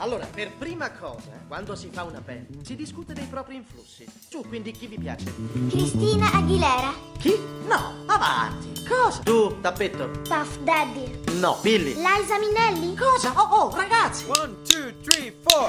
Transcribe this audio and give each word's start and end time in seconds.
Allora, 0.00 0.26
per 0.26 0.52
prima 0.52 0.92
cosa, 0.92 1.30
quando 1.48 1.74
si 1.74 1.88
fa 1.90 2.04
una 2.04 2.20
band, 2.20 2.62
si 2.62 2.76
discute 2.76 3.14
dei 3.14 3.24
propri 3.24 3.56
influssi. 3.56 4.06
Su, 4.28 4.44
quindi 4.46 4.70
chi 4.70 4.86
vi 4.86 4.96
piace? 4.96 5.24
Cristina 5.68 6.32
Aguilera. 6.32 6.94
Chi? 7.18 7.36
No, 7.66 8.04
avanti. 8.06 8.84
Cosa? 8.88 9.22
Tu, 9.24 9.60
tappetto. 9.60 10.08
Puff 10.22 10.58
Daddy. 10.60 11.40
No, 11.40 11.58
Billy. 11.62 11.94
Liza 11.94 12.38
Minnelli. 12.38 12.94
Cosa? 12.94 13.32
Oh, 13.34 13.64
oh, 13.64 13.74
ragazzi. 13.74 14.24
One, 14.28 14.54
two, 14.62 14.92
three, 15.02 15.34
four. 15.42 15.68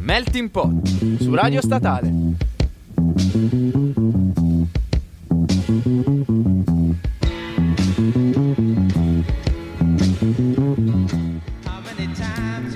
Melting 0.00 0.50
Pot 0.50 0.86
su 1.20 1.34
Radio 1.34 1.62
Statale. 1.62 2.43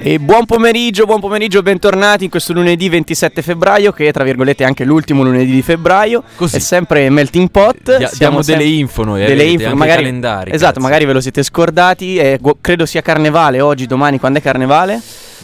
E 0.08 0.18
buon 0.18 0.46
pomeriggio, 0.46 1.04
buon 1.04 1.21
pomeriggio, 1.21 1.61
bentornati 1.61 2.25
in 2.25 2.30
questo 2.30 2.54
lunedì 2.54 2.89
27 2.89 3.43
febbraio, 3.43 3.93
che 3.93 4.08
è 4.08 4.11
tra 4.11 4.25
virgolette 4.25 4.64
anche 4.64 4.84
l'ultimo 4.84 5.22
lunedì 5.22 5.50
di 5.53 5.61
febbraio. 5.61 6.22
Così. 6.34 6.57
È 6.57 6.58
sempre 6.61 7.11
Melting 7.11 7.50
Pot. 7.50 7.82
Dia- 7.98 8.08
Siamo 8.08 8.17
diamo 8.17 8.43
delle 8.43 8.62
sem- 8.62 8.72
info 8.79 9.04
noi, 9.04 9.22
eh, 9.22 9.26
delle 9.26 9.44
vedete, 9.44 9.64
info, 9.64 9.76
magari, 9.76 10.04
calendari, 10.04 10.50
Esatto, 10.53 10.72
cazzo. 10.72 10.82
magari 10.86 11.04
ve 11.04 11.12
lo 11.12 11.21
siete 11.21 11.43
scordati. 11.43 12.17
eh, 12.17 12.40
credo 12.62 12.86
sia 12.86 13.03
carnevale 13.03 13.61
oggi, 13.61 13.84
domani, 13.84 14.18
quando 14.18 14.39
è 14.39 14.40
carnevale? 14.40 14.98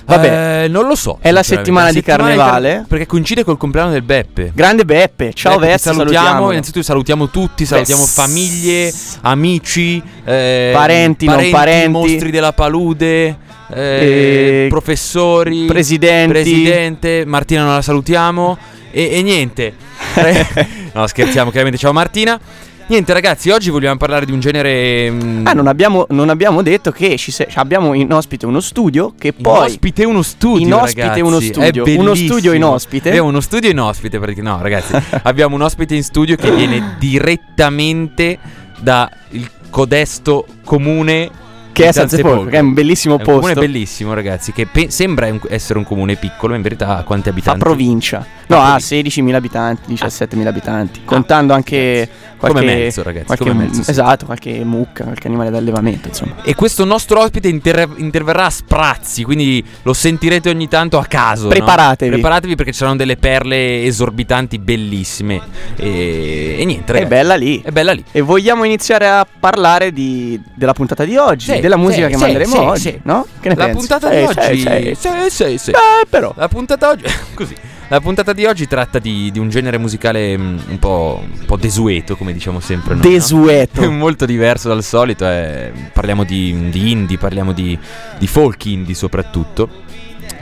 Vabbè, 0.07 0.63
Eh, 0.65 0.69
non 0.69 0.87
lo 0.87 0.95
so. 0.95 1.19
È 1.21 1.31
la 1.31 1.43
sinceramente. 1.43 1.55
settimana 1.55 1.93
di 1.93 2.01
carnevale? 2.03 2.75
car- 2.77 2.87
perché 2.87 3.05
coincide 3.07 3.45
col 3.45 3.59
compleanno 3.59 3.91
del 3.91 4.03
Beppe. 4.03 4.51
grande 4.55 4.87
Beppe. 4.87 5.35
Ciao 5.35 5.59
Beppe, 5.59 5.77
salutiamo. 5.77 6.11
salutiamo. 6.17 6.51
Innanzitutto 6.53 6.85
salutiamo 6.87 7.29
tutti, 7.29 7.67
salutiamo 7.67 8.01
Beh, 8.03 8.09
famiglie, 8.09 8.93
amici, 9.21 10.03
eh, 10.25 10.71
Parenti, 10.73 11.27
non 11.27 11.51
parenti. 11.51 11.89
mostri 11.91 12.31
della 12.31 12.53
palude, 12.55 13.43
eh, 13.75 14.67
professori, 14.69 15.65
presidenti. 15.67 16.31
presidente. 16.33 17.25
Martina 17.27 17.65
non 17.65 17.75
la 17.75 17.83
salutiamo. 17.83 18.57
E, 18.91 19.09
e 19.13 19.23
niente. 19.23 19.75
No, 20.95 21.09
scherziamo, 21.09 21.51
chiaramente. 21.51 21.79
Ciao 21.81 21.93
Martina. 21.93 22.39
Niente, 22.87 23.13
ragazzi, 23.15 23.51
oggi 23.51 23.71
vogliamo 23.71 23.97
parlare 23.97 24.27
di 24.27 24.31
un 24.33 24.39
genere. 24.39 25.11
mm, 25.11 25.47
Ah, 25.47 25.53
non 25.55 25.67
abbiamo, 25.67 26.07
non 26.11 26.29
abbiamo 26.29 26.63
detto 26.63 26.93
che 26.93 27.17
ci 27.17 27.33
se- 27.33 27.49
abbiamo 27.55 27.95
in 27.95 28.13
ospite 28.13 28.47
uno 28.47 28.61
studio 28.61 29.15
che 29.19 29.29
in 29.35 29.43
poi... 29.43 29.67
ospite 29.67 30.05
uno 30.05 30.23
studio, 30.23 30.65
in 30.67 30.73
ospite 30.75 31.01
ragazzi. 31.01 31.21
uno 31.23 31.39
È 31.39 31.43
studio. 31.43 31.83
Uno 31.85 31.95
bellissimo. 32.05 32.29
studio 32.29 32.53
in 32.53 32.63
ospite. 32.63 33.09
Abbiamo 33.09 33.29
uno 33.29 33.41
studio 33.41 33.71
in 33.71 33.81
ospite 33.81 34.19
perché 34.21 34.41
no, 34.43 34.59
ragazzi, 34.63 34.93
abbiamo 35.25 35.57
un 35.57 35.63
ospite 35.63 35.95
in 35.97 36.05
studio 36.05 36.37
che 36.37 36.51
viene 36.55 36.95
direttamente 36.99 38.39
da 38.79 39.11
il 39.31 39.51
codesto 39.71 40.47
comune 40.65 41.31
Che 41.75 41.89
è 41.89 41.93
Sant'Epolcro. 41.93 42.51
che 42.51 42.57
è 42.57 42.61
un 42.61 42.73
bellissimo 42.73 43.15
È 43.15 43.19
un 43.19 43.25
comune 43.25 43.43
posto. 43.43 43.61
bellissimo, 43.61 44.15
ragazzi, 44.15 44.53
che 44.53 44.67
pe- 44.67 44.91
sembra 44.91 45.27
un- 45.27 45.41
essere 45.49 45.79
un 45.79 45.85
comune 45.85 46.17
piccolo, 46.17 46.51
ma 46.53 46.57
in 46.57 46.63
verità 46.63 46.97
ha 46.99 47.03
quanti 47.03 47.25
Fa 47.25 47.31
abitanti? 47.31 47.59
provincia. 47.61 48.19
No, 48.47 48.57
Fa 48.57 48.63
ha 48.75 48.79
provincia. 48.79 48.87
16.000 48.87 49.37
abitanti, 49.37 49.93
17.000 49.93 50.49
abitanti. 50.49 51.01
Contando 51.05 51.53
anche 51.53 52.09
qualche... 52.37 52.61
Come 52.61 52.75
mezzo, 52.75 53.03
ragazzi, 53.03 53.27
qualche- 53.27 53.45
come 53.51 53.65
mezzo, 53.65 53.83
sì. 53.83 53.91
Esatto, 53.91 54.25
qualche 54.27 54.63
mucca, 54.65 55.05
qualche 55.05 55.27
animale 55.27 55.51
d'allevamento, 55.51 56.09
insomma. 56.09 56.37
E 56.45 56.55
questo 56.55 56.85
nostro 56.85 57.21
ospite 57.21 57.49
inter- 57.49 57.89
interverrà 57.97 58.47
a 58.47 58.51
sprazzi, 58.51 59.25
quindi 59.25 59.65
lo 59.83 59.93
sentirete 59.93 60.49
ogni 60.51 60.69
tanto 60.69 60.99
a 60.99 61.05
caso. 61.07 61.45
no? 61.45 61.49
Preparatevi. 61.49 62.11
Preparatevi 62.13 62.55
perché 62.55 62.73
ci 62.73 62.79
saranno 62.79 62.97
delle 62.97 63.17
perle 63.17 63.85
esorbitanti 63.85 64.59
bellissime. 64.59 65.41
E, 65.77 66.57
e 66.59 66.65
niente, 66.65 66.93
È 66.93 66.95
ragazzi. 66.95 67.09
bella 67.11 67.35
lì. 67.35 67.61
È 67.63 67.71
bella 67.71 67.93
lì. 67.93 68.05
E 68.13 68.21
vogliamo 68.21 68.65
iniziare 68.65 69.09
a 69.09 69.27
parlare 69.41 69.93
di- 69.93 70.41
della 70.55 70.73
puntata 70.73 71.05
di 71.05 71.17
oggi, 71.17 71.47
Sì, 71.53 71.61
della 71.65 71.77
musica 71.79 72.09
che 72.09 72.17
manderemo 72.19 72.61
oggi, 72.61 73.01
no? 73.05 73.27
Che 73.41 73.49
ne 73.49 73.55
La 73.55 73.65
pensi? 73.65 73.79
puntata 73.79 74.11
Eh, 74.11 74.21
di 74.21 74.25
oggi. 74.27 74.95
sì. 74.95 75.09
Sì, 75.31 75.59
sì. 75.59 75.71
Eh, 75.71 76.07
però. 76.11 76.31
La 76.37 76.49
puntata 76.49 76.91
oggi. 76.91 77.05
Così. 77.35 77.55
La 77.89 78.01
puntata 78.01 78.35
di 78.35 78.45
oggi 78.45 78.67
tratta 78.67 78.99
di, 78.99 79.31
di 79.31 79.39
un 79.39 79.49
genere 79.49 79.79
musicale 79.79 80.37
mm, 80.37 80.59
un 80.69 80.79
po', 80.79 81.23
un 81.23 81.45
po' 81.47 81.57
desueto, 81.57 82.17
come 82.17 82.33
diciamo 82.35 82.61
sempre. 82.61 82.95
noi, 82.95 83.03
no? 83.05 83.11
Desueto. 83.11 83.89
Molto 83.93 84.27
diverso 84.27 84.69
dal 84.69 84.83
solito. 84.83 85.27
eh, 85.27 85.73
parliamo 85.93 86.25
di, 86.25 86.69
di 86.71 86.91
indie, 86.91 87.17
parliamo 87.17 87.53
di, 87.53 87.79
di 88.19 88.27
folk 88.27 88.63
indie 88.67 88.95
soprattutto. 88.95 89.69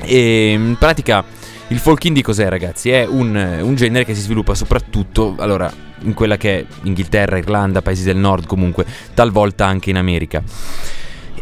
E 0.05 0.53
in 0.53 0.77
pratica 0.77 1.25
il 1.69 1.79
folk 1.79 2.05
indie 2.05 2.23
cos'è, 2.25 2.49
ragazzi? 2.49 2.91
È 2.91 3.05
un, 3.07 3.59
un 3.63 3.75
genere 3.77 4.05
che 4.05 4.15
si 4.15 4.23
sviluppa 4.23 4.55
soprattutto 4.55 5.35
allora, 5.39 5.73
in 6.01 6.15
quella 6.15 6.37
che 6.37 6.59
è 6.61 6.65
Inghilterra, 6.83 7.39
Irlanda, 7.39 7.81
paesi 7.81 8.03
del 8.03 8.17
nord 8.17 8.47
comunque, 8.47 8.85
talvolta 9.15 9.67
anche 9.67 9.91
in 9.91 9.97
America. 9.97 10.43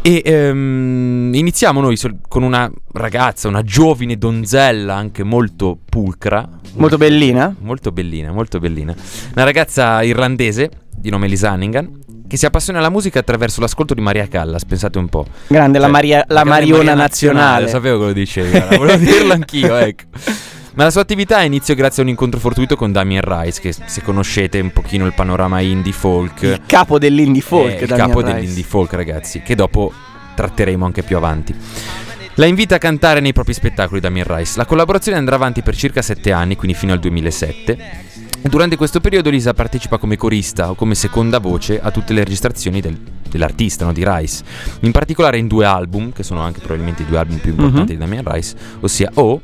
E 0.03 0.21
ehm, 0.25 1.31
iniziamo 1.35 1.79
noi 1.79 1.95
sol- 1.95 2.17
con 2.27 2.41
una 2.41 2.69
ragazza, 2.93 3.47
una 3.47 3.61
giovine 3.61 4.17
donzella 4.17 4.95
anche 4.95 5.23
molto 5.23 5.77
pulcra, 5.87 6.47
Molto 6.73 6.97
bellina. 6.97 7.53
molto 7.59 7.91
bellina, 7.91 8.31
molto 8.31 8.57
bellina. 8.59 8.95
Una 9.35 9.43
ragazza 9.43 10.01
irlandese 10.01 10.71
di 10.95 11.09
nome 11.11 11.27
Liz 11.27 11.43
Hannigan 11.43 11.99
che 12.27 12.37
si 12.37 12.45
appassiona 12.45 12.79
alla 12.79 12.89
musica 12.89 13.19
attraverso 13.19 13.59
l'ascolto 13.61 13.93
di 13.93 13.99
Maria 14.01 14.25
Callas, 14.27 14.63
pensate 14.65 14.97
un 14.97 15.09
po'. 15.09 15.25
Grande, 15.47 15.77
la, 15.77 15.83
Cioè, 15.83 15.93
Maria- 15.93 16.25
la 16.29 16.43
Mariona 16.45 16.77
Maria 16.83 16.95
nazionale. 16.95 17.63
Lo 17.65 17.69
sapevo 17.69 17.99
che 17.99 18.05
lo 18.05 18.13
dicevi, 18.13 18.49
guarda, 18.49 18.77
volevo 18.77 18.97
dirlo 19.03 19.33
anch'io, 19.33 19.75
ecco. 19.77 20.03
Ma 20.73 20.83
la 20.85 20.89
sua 20.91 21.01
attività 21.01 21.37
ha 21.37 21.43
inizio 21.43 21.75
grazie 21.75 22.01
a 22.01 22.05
un 22.05 22.11
incontro 22.11 22.39
fortuito 22.39 22.77
con 22.77 22.93
Damien 22.93 23.21
Rice, 23.25 23.59
che 23.59 23.73
se 23.73 24.01
conoscete 24.01 24.59
un 24.61 24.71
pochino 24.71 25.05
il 25.05 25.13
panorama 25.13 25.59
indie 25.59 25.91
folk, 25.91 26.41
Il 26.43 26.61
capo 26.65 26.97
dell'indie 26.97 27.41
folk. 27.41 27.73
è 27.75 27.81
il 27.83 27.89
capo 27.89 28.21
Rice. 28.21 28.33
dell'indie 28.33 28.63
folk, 28.63 28.93
ragazzi, 28.93 29.41
che 29.41 29.55
dopo 29.55 29.91
tratteremo 30.33 30.85
anche 30.85 31.03
più 31.03 31.17
avanti. 31.17 31.53
La 32.35 32.45
invita 32.45 32.75
a 32.75 32.77
cantare 32.77 33.19
nei 33.19 33.33
propri 33.33 33.53
spettacoli 33.53 33.99
Damien 33.99 34.25
Rice. 34.25 34.53
La 34.55 34.65
collaborazione 34.65 35.17
andrà 35.17 35.35
avanti 35.35 35.61
per 35.61 35.75
circa 35.75 36.01
sette 36.01 36.31
anni, 36.31 36.55
quindi 36.55 36.77
fino 36.77 36.93
al 36.93 36.99
2007. 36.99 37.77
E 38.43 38.47
durante 38.49 38.77
questo 38.77 39.01
periodo 39.01 39.29
Lisa 39.29 39.53
partecipa 39.53 39.97
come 39.97 40.15
corista 40.15 40.69
o 40.69 40.75
come 40.75 40.95
seconda 40.95 41.39
voce 41.39 41.81
a 41.81 41.91
tutte 41.91 42.13
le 42.13 42.23
registrazioni 42.23 42.79
del- 42.79 42.97
dell'artista, 43.29 43.83
no, 43.83 43.91
di 43.91 44.03
Rice. 44.07 44.41
In 44.79 44.91
particolare 44.91 45.37
in 45.37 45.47
due 45.47 45.65
album, 45.65 46.13
che 46.13 46.23
sono 46.23 46.39
anche 46.39 46.59
probabilmente 46.59 47.01
i 47.03 47.05
due 47.05 47.17
album 47.17 47.37
più 47.39 47.51
importanti 47.51 47.91
Mhm. 47.93 47.97
di 47.99 48.05
Damien 48.05 48.23
Rice, 48.25 48.55
ossia 48.79 49.11
O 49.15 49.41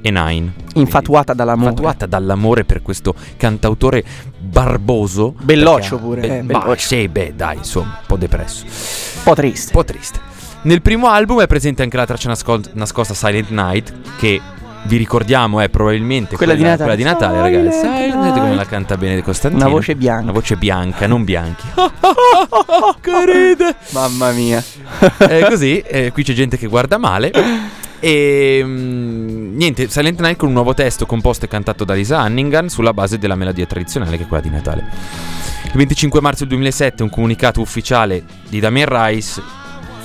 e 0.00 0.10
Nine. 0.10 0.52
Infatuata 0.74 1.34
dall'amore. 1.34 1.70
Infatuata 1.70 2.06
dall'amore 2.06 2.64
per 2.64 2.82
questo 2.82 3.14
cantautore 3.36 4.04
barboso. 4.38 5.34
Belloccio 5.40 5.98
pure, 5.98 6.20
Be- 6.20 6.38
eh, 6.38 6.42
belloccio. 6.42 6.86
sì, 6.86 7.08
beh, 7.08 7.34
dai, 7.36 7.56
insomma, 7.58 7.98
un 8.00 8.06
po' 8.06 8.16
depresso. 8.16 8.64
Un 8.64 9.22
po' 9.24 9.34
triste. 9.34 9.72
Un 9.74 9.80
po' 9.80 9.84
triste. 9.84 10.20
Nel 10.62 10.82
primo 10.82 11.08
album 11.08 11.40
è 11.40 11.46
presente 11.46 11.82
anche 11.82 11.96
la 11.96 12.06
traccia 12.06 12.28
nascol- 12.28 12.70
nascosta 12.72 13.14
Silent 13.14 13.50
Night, 13.50 13.92
che 14.18 14.40
vi 14.84 14.96
ricordiamo 14.96 15.60
è 15.60 15.68
probabilmente 15.68 16.36
Quella 16.36 16.54
di 16.54 16.62
Natale. 16.62 16.78
quella 16.78 16.94
di 16.94 17.02
Natale, 17.02 17.40
ragazzi. 17.40 17.78
Silent 17.78 18.14
Night, 18.14 18.38
come 18.38 18.54
la 18.54 18.64
canta 18.64 18.96
bene 18.96 19.22
Costantino. 19.22 19.64
Una 19.64 19.72
voce 19.72 19.94
bianca. 19.96 20.22
Una 20.22 20.32
voce 20.32 20.56
bianca, 20.56 21.06
non 21.06 21.24
bianchi. 21.24 21.66
che 23.00 23.24
ride. 23.26 23.74
Mamma 23.90 24.30
mia. 24.32 24.62
Eh, 25.18 25.46
così, 25.48 25.78
eh, 25.80 26.10
qui 26.12 26.22
c'è 26.24 26.32
gente 26.32 26.56
che 26.56 26.66
guarda 26.66 26.96
male. 26.98 27.30
E 28.00 28.60
mm, 28.64 29.56
niente, 29.56 29.88
Silent 29.88 30.20
Night 30.20 30.36
con 30.36 30.48
un 30.48 30.54
nuovo 30.54 30.74
testo 30.74 31.06
composto 31.06 31.44
e 31.44 31.48
cantato 31.48 31.84
da 31.84 31.94
Lisa 31.94 32.20
Hannigan 32.20 32.68
sulla 32.68 32.92
base 32.92 33.18
della 33.18 33.34
melodia 33.34 33.66
tradizionale 33.66 34.16
che 34.16 34.24
è 34.24 34.26
quella 34.26 34.42
di 34.42 34.50
Natale. 34.50 34.84
Il 35.64 35.72
25 35.72 36.20
marzo 36.20 36.40
del 36.40 36.48
2007 36.48 37.02
un 37.02 37.10
comunicato 37.10 37.60
ufficiale 37.60 38.22
di 38.48 38.60
Damien 38.60 38.86
Rice 38.88 39.42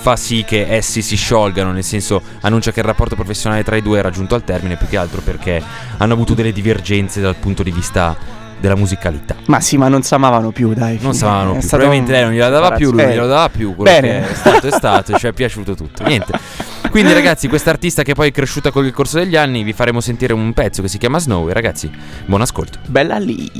fa 0.04 0.18
sì 0.18 0.44
che 0.46 0.66
essi 0.68 1.02
si 1.02 1.16
sciolgano, 1.16 1.72
nel 1.72 1.84
senso 1.84 2.22
annuncia 2.42 2.74
che 2.74 2.82
il 2.82 2.86
rapporto 2.86 3.16
professionale 3.16 3.64
tra 3.64 3.78
i 3.78 3.82
due 3.82 4.00
è 4.00 4.02
raggiunto 4.02 4.36
al 4.36 4.44
termine 4.44 4.76
più 4.76 4.88
che 4.88 4.98
altro 4.98 5.22
perché 5.22 5.64
hanno 5.98 6.14
avuto 6.14 6.34
delle 6.34 6.52
divergenze 6.52 7.22
dal 7.22 7.38
punto 7.38 7.64
di 7.64 7.72
vista 7.72 8.42
della 8.64 8.76
musicalità. 8.78 9.36
Ma 9.48 9.60
sì, 9.60 9.76
ma 9.76 9.90
non 9.90 10.04
si 10.04 10.14
amavano 10.14 10.52
più, 10.52 10.74
dai. 10.74 10.98
Non 11.02 11.14
stavano 11.14 11.56
È 11.56 11.60
più. 11.60 11.68
Probabilmente 11.68 12.12
un- 12.12 12.16
lei 12.18 12.24
non 12.24 12.34
gliela 12.34 12.48
dava 12.48 12.72
più, 12.72 12.92
lui 12.92 13.02
non 13.02 13.10
Eh, 13.10 13.14
glielo 13.14 13.28
dava 13.28 13.50
più. 13.50 13.76
Quello 13.76 13.92
Bene. 13.92 14.22
che 14.22 14.30
è 14.30 14.34
stato 14.36 14.68
è 14.68 14.72
stato, 14.72 15.18
ci 15.18 15.28
è 15.28 15.34
piaciuto 15.34 15.76
tutto. 15.76 16.04
Niente. 16.06 16.32
Quindi, 16.90 17.12
ragazzi, 17.12 17.50
questa 17.50 17.72
artista 17.72 18.04
che 18.04 18.14
poi 18.14 18.30
è 18.30 18.32
cresciuta 18.32 18.72
con 18.72 18.86
il 18.86 18.94
corso 18.94 19.18
degli 19.18 19.36
anni, 19.36 19.64
vi 19.64 19.74
faremo 19.74 20.00
sentire 20.00 20.32
un 20.32 20.54
pezzo 20.54 20.82
che 20.82 20.88
si 20.88 20.98
chiama 20.98 21.20
Snow. 21.20 21.50
E 21.50 21.54
ragazzi, 21.54 21.92
buon 22.26 22.40
ascolto. 22.40 22.78
Bella 22.88 23.18
lì. 23.18 23.52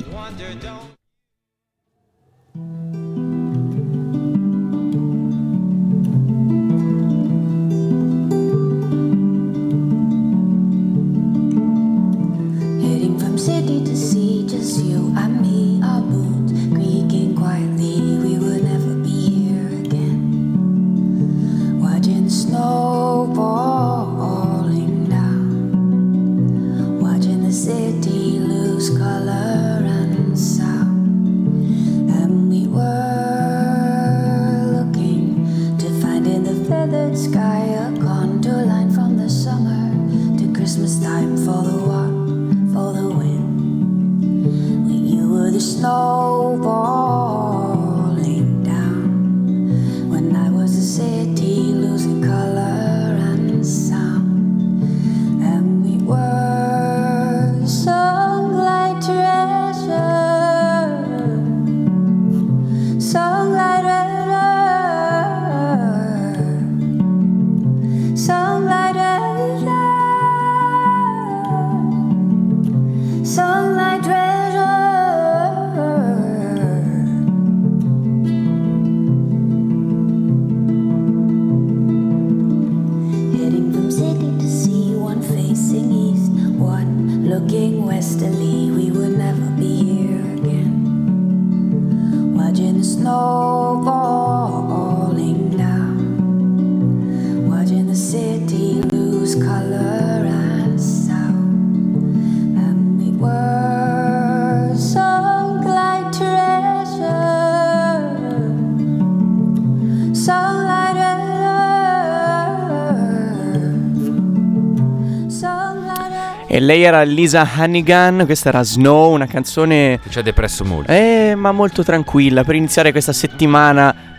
E 116.48 116.60
lei 116.60 116.84
era 116.84 117.02
Lisa 117.02 117.50
Hannigan, 117.52 118.26
questa 118.28 118.50
era 118.50 118.62
Snow, 118.62 119.12
una 119.12 119.26
canzone 119.26 120.00
Ci 120.08 120.20
ha 120.20 120.22
depresso 120.22 120.64
molto. 120.64 120.92
eh, 120.92 121.34
ma 121.36 121.52
molto 121.52 121.84
tranquilla. 121.84 122.44
Per 122.44 122.54
iniziare 122.54 122.92
questa 122.92 123.12
settimana 123.12 124.13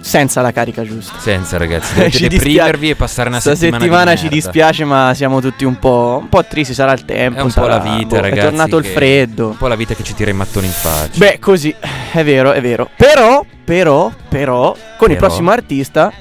senza 0.00 0.40
la 0.40 0.52
carica 0.52 0.82
giusta. 0.82 1.18
Senza 1.18 1.56
ragazzi, 1.56 1.94
dovete 1.96 2.16
Ci 2.16 2.28
deprimervi 2.28 2.70
dispia- 2.70 2.90
e 2.92 2.96
passare 2.96 3.28
una 3.28 3.40
settimana, 3.40 3.78
settimana 3.78 4.10
di 4.12 4.16
ci 4.16 4.22
merda. 4.24 4.36
dispiace, 4.36 4.84
ma 4.84 5.12
siamo 5.14 5.40
tutti 5.40 5.64
un 5.64 5.78
po', 5.78 6.18
un 6.22 6.28
po' 6.28 6.44
tristi. 6.44 6.74
Sarà 6.74 6.92
il 6.92 7.04
tempo. 7.04 7.38
È 7.38 7.42
un 7.42 7.46
po' 7.48 7.52
sarà- 7.52 7.76
la 7.76 7.78
vita, 7.96 8.16
boh, 8.16 8.20
ragazzi. 8.20 8.38
È 8.40 8.42
tornato 8.50 8.76
il 8.78 8.84
freddo. 8.84 9.48
Un 9.48 9.56
po' 9.56 9.66
la 9.68 9.76
vita 9.76 9.94
che 9.94 10.02
ci 10.02 10.14
tira 10.14 10.30
i 10.30 10.34
mattoni 10.34 10.66
in 10.66 10.72
faccia. 10.72 11.18
Beh, 11.18 11.38
così 11.38 11.74
è 12.12 12.24
vero, 12.24 12.52
è 12.52 12.60
vero. 12.60 12.88
Però, 12.96 13.44
però, 13.64 14.10
però, 14.28 14.74
con 14.96 15.10
il 15.10 15.16
Però? 15.16 15.26
prossimo 15.28 15.50
artista 15.50 16.12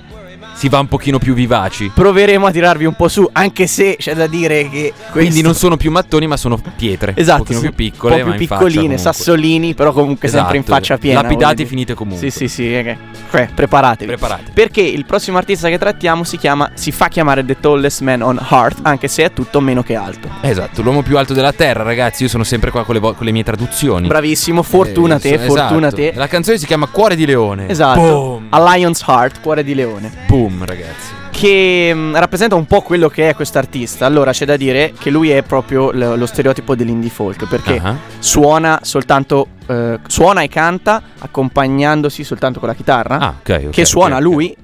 si 0.59 0.67
va 0.67 0.79
un 0.79 0.87
pochino 0.89 1.19
più 1.19 1.33
vivaci. 1.33 1.89
proveremo 1.93 2.45
a 2.45 2.51
tirarvi 2.51 2.83
un 2.83 2.93
po' 2.93 3.07
su. 3.07 3.27
Anche 3.31 3.65
se 3.65 3.95
c'è 3.97 4.13
da 4.13 4.27
dire 4.27 4.69
che. 4.69 4.91
Quindi 5.11 5.29
questo- 5.29 5.41
non 5.45 5.55
sono 5.55 5.77
più 5.77 5.89
mattoni, 5.89 6.27
ma 6.27 6.35
sono 6.35 6.59
pietre. 6.75 7.13
Esatto, 7.15 7.37
Un 7.39 7.43
pochino 7.45 7.61
più 7.61 7.73
piccole, 7.73 8.21
un 8.21 8.31
po' 8.31 8.35
più 8.35 8.47
piccoline, 8.47 8.97
sassolini, 8.97 9.73
però 9.73 9.93
comunque 9.93 10.27
sempre 10.27 10.57
in 10.57 10.63
Esatto, 10.63 10.75
faccia 10.77 10.97
piena. 10.97 11.21
voglio 11.21 11.53
dire. 11.53 11.65
finite 11.65 11.93
comunque. 11.93 12.29
Sì, 12.29 12.37
sì, 12.37 12.47
sì, 12.49 12.73
eh, 12.75 12.97
eh, 13.31 13.49
preparatevi. 13.55 14.05
Preparate. 14.11 14.51
Perché 14.53 14.81
il 14.81 15.05
prossimo 15.05 15.37
artista 15.37 15.69
che 15.69 15.77
trattiamo 15.77 16.25
si 16.25 16.37
chiama, 16.37 16.71
si 16.73 16.91
fa 16.91 17.07
chiamare 17.07 17.45
The 17.45 17.57
Tallest 17.59 18.01
Man 18.01 18.21
on 18.21 18.45
Earth, 18.51 18.79
anche 18.81 19.07
se 19.07 19.23
è 19.23 19.31
tutto 19.33 19.61
meno 19.61 19.81
che 19.81 19.95
alto. 19.95 20.27
Esatto, 20.41 20.81
l'uomo 20.81 21.03
più 21.03 21.17
alto 21.17 21.33
della 21.33 21.53
terra, 21.53 21.83
ragazzi. 21.83 22.23
Io 22.23 22.29
sono 22.29 22.43
sempre 22.43 22.69
qua 22.71 22.83
con 22.83 22.95
le, 22.95 22.99
vo- 22.99 23.13
con 23.13 23.25
le 23.25 23.31
mie 23.31 23.43
traduzioni. 23.43 24.07
Bravissimo, 24.07 24.61
fortuna 24.63 25.15
Eh, 25.15 25.19
te, 25.19 25.33
esatto. 25.35 25.53
fortuna 25.55 25.91
te. 25.91 26.11
La 26.15 26.27
canzone 26.27 26.57
si 26.57 26.65
chiama 26.65 26.87
Cuore 26.87 27.15
di 27.15 27.25
Leone. 27.25 27.67
Esatto. 27.69 27.99
Boom. 28.01 28.47
A 28.49 28.73
Lion's 28.75 29.03
Heart, 29.07 29.39
cuore 29.41 29.63
di 29.63 29.73
leone. 29.75 30.11
Boom, 30.27 30.48
ragazzi. 30.65 31.13
Che 31.31 31.91
mm, 31.93 32.15
rappresenta 32.15 32.55
un 32.55 32.65
po' 32.65 32.81
quello 32.81 33.07
che 33.09 33.29
è 33.29 33.35
quest'artista. 33.35 34.05
Allora 34.05 34.31
c'è 34.31 34.45
da 34.45 34.57
dire 34.57 34.93
che 34.97 35.09
lui 35.09 35.29
è 35.29 35.41
proprio 35.43 35.91
l- 35.91 36.15
lo 36.17 36.25
stereotipo 36.25 36.75
dell'indie 36.75 37.09
folk. 37.09 37.47
Perché 37.47 37.79
Ah. 37.83 37.95
suona 38.19 38.79
soltanto. 38.83 39.47
eh, 39.67 39.99
suona 40.07 40.41
e 40.41 40.47
canta 40.49 41.01
accompagnandosi 41.19 42.23
soltanto 42.23 42.59
con 42.59 42.67
la 42.69 42.73
chitarra. 42.75 43.17
Ah, 43.19 43.33
ok. 43.39 43.61
ok, 43.65 43.69
che 43.69 43.81
ok, 43.81 43.87
suona 43.87 44.15
ok. 44.15 44.21
lui. 44.21 44.55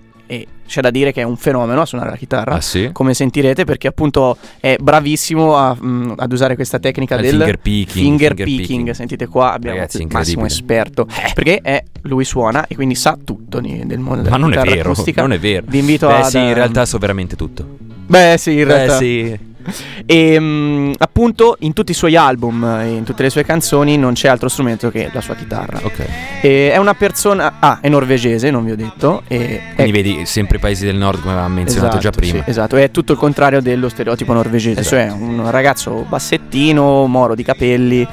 C'è 0.67 0.81
da 0.81 0.89
dire 0.89 1.11
che 1.11 1.21
è 1.21 1.23
un 1.23 1.37
fenomeno 1.37 1.81
a 1.81 1.85
suonare 1.85 2.09
la 2.09 2.15
chitarra. 2.15 2.55
Ah, 2.55 2.61
sì? 2.61 2.89
Come 2.91 3.13
sentirete, 3.13 3.65
perché 3.65 3.87
appunto 3.87 4.37
è 4.59 4.75
bravissimo 4.79 5.55
a, 5.55 5.77
mm, 5.79 6.13
ad 6.17 6.31
usare 6.31 6.55
questa 6.55 6.79
tecnica 6.79 7.15
Il 7.15 7.21
del 7.21 7.29
finger 7.31 7.57
picking, 7.59 7.87
finger 7.89 8.27
finger 8.29 8.45
picking. 8.45 8.67
picking. 8.67 8.89
Sentite 8.91 9.27
qua, 9.27 9.53
abbiamo 9.53 9.77
Ragazzi, 9.77 10.01
il 10.01 10.07
massimo 10.11 10.45
esperto. 10.45 11.07
Perché 11.33 11.59
è, 11.61 11.83
lui 12.01 12.25
suona 12.25 12.65
e 12.67 12.75
quindi 12.75 12.95
sa 12.95 13.17
tutto 13.23 13.59
del 13.61 13.99
mondo 13.99 14.23
della 14.23 14.37
Ma 14.37 14.37
non 14.37 14.53
è 14.53 14.61
vero, 14.61 14.91
acustica. 14.91 15.21
non 15.21 15.33
è 15.33 15.39
vero. 15.39 15.65
Vi 15.67 15.77
invito 15.77 16.07
Beh, 16.07 16.15
a. 16.15 16.23
sì, 16.23 16.37
in 16.39 16.53
realtà 16.53 16.85
so 16.85 16.97
veramente 16.97 17.35
tutto. 17.35 17.65
Beh, 18.07 18.35
sì, 18.37 18.53
in 18.53 18.65
realtà. 18.65 18.97
Beh, 18.97 19.05
sì. 19.05 19.53
E 20.07 20.39
mm, 20.39 20.91
appunto 20.99 21.55
in 21.59 21.73
tutti 21.73 21.91
i 21.91 21.95
suoi 21.95 22.15
album 22.15 22.63
e 22.63 22.89
in 22.89 23.03
tutte 23.03 23.23
le 23.23 23.29
sue 23.31 23.43
canzoni 23.43 23.97
non 23.97 24.13
c'è 24.13 24.27
altro 24.27 24.47
strumento 24.49 24.91
che 24.91 25.09
la 25.11 25.21
sua 25.21 25.33
chitarra. 25.35 25.79
Ok. 25.83 26.05
E 26.41 26.71
è 26.71 26.77
una 26.77 26.93
persona. 26.93 27.55
Ah, 27.59 27.79
è 27.81 27.89
norvegese, 27.89 28.51
non 28.51 28.63
vi 28.63 28.71
ho 28.71 28.75
detto. 28.75 29.23
E 29.27 29.61
Quindi 29.75 29.91
è- 29.91 30.03
vedi, 30.03 30.25
sempre 30.25 30.57
i 30.57 30.59
paesi 30.59 30.85
del 30.85 30.95
nord, 30.95 31.19
come 31.21 31.33
avevamo 31.33 31.55
menzionato 31.55 31.97
già 31.97 32.09
Esatto, 32.09 32.17
prima. 32.19 32.43
sì, 32.43 32.49
esatto, 32.49 32.75
è 32.75 32.91
tutto 32.91 33.13
il 33.13 33.17
contrario 33.17 33.61
dello 33.61 33.89
stereotipo 33.89 34.33
norvegese, 34.33 34.81
Esatto. 34.81 34.95
cioè 34.95 35.11
un 35.11 35.49
ragazzo 35.49 36.05
bassettino, 36.07 37.07
moro 37.07 37.33
di 37.35 37.43
capelli, 37.43 38.07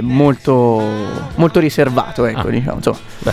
molto, 0.00 0.82
molto 1.36 1.60
riservato, 1.60 2.24
ecco, 2.24 2.48
Ah. 2.48 2.50
diciamo, 2.50 2.76
insomma. 2.76 2.98
Beh, 3.18 3.32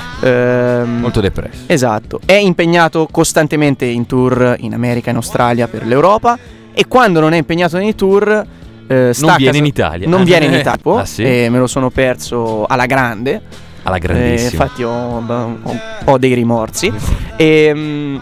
Ehm, 0.82 1.00
molto 1.00 1.22
depresso. 1.22 1.64
Esatto, 1.66 2.20
è 2.26 2.34
impegnato 2.34 3.08
costantemente 3.10 3.86
in 3.86 4.06
tour 4.06 4.56
in 4.60 4.74
America, 4.74 5.10
in 5.10 5.16
Australia, 5.16 5.68
per 5.68 5.86
l'Europa 5.86 6.38
e 6.74 6.88
quando 6.88 7.20
non 7.20 7.34
è 7.34 7.38
impegnato 7.38 7.78
nei 7.78 7.96
tour... 7.96 8.46
eh, 8.88 9.14
Non 9.20 9.30
a 9.32 9.36
viene 9.36 9.58
in 9.58 9.66
Italia. 9.66 10.08
Non 10.08 10.24
viene 10.24 10.46
in 10.46 10.54
Italia, 10.60 11.02
Ah, 11.02 11.06
sì? 11.06 11.24
e 11.24 11.48
me 11.50 11.60
lo 11.60 11.68
sono 11.68 11.90
perso 11.90 12.66
alla 12.66 12.86
grande. 12.86 13.42
Alla 13.84 13.96
Eh, 13.96 14.00
grandissima. 14.00 14.64
infatti 14.64 14.84
ho, 14.84 14.92
ho- 14.92 15.80
ho 16.06 16.18
dei 16.18 16.34
rimorsi. 16.34 16.92
E 17.40 17.72
mm, 17.74 18.18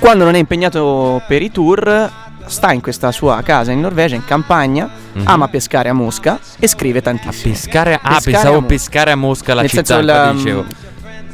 quando 0.00 0.24
non 0.24 0.34
è 0.34 0.38
impegnato 0.38 1.20
per 1.28 1.42
i 1.42 1.50
tour, 1.50 2.10
sta 2.46 2.72
in 2.72 2.80
questa 2.80 3.12
sua 3.12 3.42
casa 3.42 3.72
in 3.72 3.80
Norvegia, 3.80 4.14
in 4.14 4.24
campagna, 4.24 4.88
Mhm. 5.12 5.22
ama 5.26 5.48
pescare 5.48 5.88
a 5.90 5.92
Mosca 5.92 6.38
e 6.58 6.66
scrive 6.66 7.00
A 7.00 7.02
tantissimo. 7.02 7.52
pescare, 7.52 7.94
ah, 7.94 7.98
Pescare 8.14 8.20
pensavo 8.24 8.48
a 8.48 8.60
Mosca. 8.60 8.66
pescare 8.66 9.10
a 9.10 9.16
Mosca 9.16 9.54
la 9.54 9.60
Nel 9.60 9.70
città, 9.70 9.84
senso 9.84 10.04
la- 10.06 10.32
dicevo. 10.32 10.64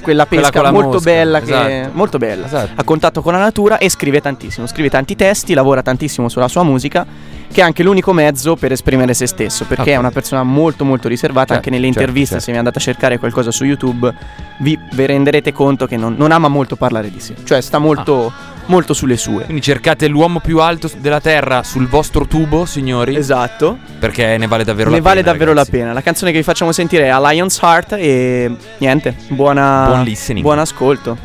Quella 0.05 0.27
Quella 0.27 0.43
pesca 0.43 0.61
con 0.61 0.63
la 0.63 0.71
molto 0.73 0.89
mosca, 0.99 1.11
bella, 1.11 1.41
che, 1.41 1.45
esatto. 1.81 1.91
molto 1.95 2.19
bella, 2.19 2.47
Esatto. 2.47 2.71
a 2.77 2.85
contatto 2.85 3.23
con 3.23 3.33
la 3.33 3.39
natura 3.39 3.79
e 3.79 3.89
scrive 3.89 4.21
tantissimo, 4.21 4.67
scrive 4.67 4.91
tanti 4.91 5.17
testi, 5.17 5.55
lavora 5.55 5.83
tantissimo 5.83 6.29
sulla 6.29 6.47
sua 6.49 6.63
musica, 6.63 7.07
che 7.51 7.61
è 7.61 7.65
anche 7.65 7.83
l'unico 7.83 8.13
mezzo 8.13 8.55
per 8.57 8.73
esprimere 8.73 9.15
se 9.15 9.27
stesso, 9.27 9.65
perché 9.65 9.83
Ok. 9.83 9.89
è 9.89 9.97
una 9.97 10.11
persona 10.11 10.43
molto 10.43 10.85
molto 10.85 11.09
riservata, 11.09 11.55
Certo, 11.55 11.55
anche 11.55 11.71
nelle 11.71 11.85
certo, 11.87 12.01
interviste, 12.01 12.29
certo. 12.35 12.45
se 12.45 12.53
vi 12.53 12.59
andate 12.59 12.79
a 12.79 12.81
cercare 12.83 13.19
qualcosa 13.19 13.51
su 13.51 13.65
YouTube, 13.65 14.13
vi, 14.59 14.79
vi 14.93 15.07
renderete 15.07 15.53
conto 15.53 15.87
che 15.87 15.97
non, 15.97 16.15
non 16.19 16.31
ama 16.33 16.49
molto 16.49 16.77
parlare 16.77 17.11
di 17.11 17.21
sé, 17.21 17.35
cioè 17.45 17.61
sta 17.61 17.79
molto, 17.79 18.31
molto 18.67 18.93
sulle 18.93 19.17
sue. 19.17 19.45
Quindi 19.45 19.63
cercate 19.63 20.07
l'uomo 20.09 20.41
più 20.41 20.59
alto 20.61 20.91
della 20.99 21.21
terra 21.21 21.63
sul 21.63 21.87
vostro 21.89 22.27
tubo, 22.27 22.65
signori. 22.67 23.15
Esatto, 23.17 23.79
Perché 23.99 24.37
ne 24.37 24.47
vale 24.47 24.65
davvero 24.65 24.91
ne 24.91 24.97
la 24.97 25.03
vale 25.03 25.21
pena. 25.21 25.31
davvero 25.31 25.53
ragazzi. 25.53 25.71
la 25.73 25.79
pena. 25.79 25.93
La 25.93 26.01
canzone 26.03 26.31
che 26.33 26.39
vi 26.39 26.43
facciamo 26.45 26.73
sentire 26.73 27.05
è 27.05 27.09
A 27.09 27.31
Lion's 27.31 27.59
Heart 27.63 27.93
e 27.99 28.51
niente, 28.79 29.15
buona, 29.29 29.87
Buon 29.95 30.07
listening. 30.07 30.43
buon 30.43 30.59
ascolto. 30.59 31.17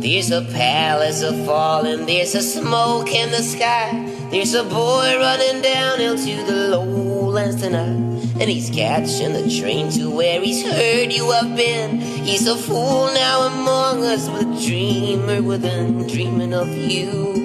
There's 0.00 0.32
a 0.32 0.42
palace 0.52 1.22
a 1.22 1.32
falling, 1.46 2.06
there's 2.06 2.34
a 2.34 2.42
smoke 2.42 3.12
in 3.14 3.30
the 3.30 3.42
sky. 3.42 3.92
There's 4.32 4.54
a 4.54 4.64
boy 4.64 5.14
running 5.16 5.62
downhill 5.62 6.16
to 6.16 6.42
the 6.42 6.74
lowlands 6.74 7.62
tonight. 7.62 8.17
And 8.40 8.48
he's 8.48 8.70
catching 8.70 9.32
the 9.32 9.50
train 9.60 9.90
to 9.92 10.08
where 10.10 10.40
he's 10.40 10.62
heard 10.64 11.12
you 11.12 11.30
have 11.32 11.56
been. 11.56 12.00
He's 12.00 12.46
a 12.46 12.56
fool 12.56 13.06
now 13.12 13.48
among 13.48 14.04
us, 14.04 14.28
but 14.28 14.42
a 14.42 14.66
dreamer 14.66 15.42
within, 15.42 16.06
dreaming 16.06 16.54
of 16.54 16.68
you. 16.68 17.38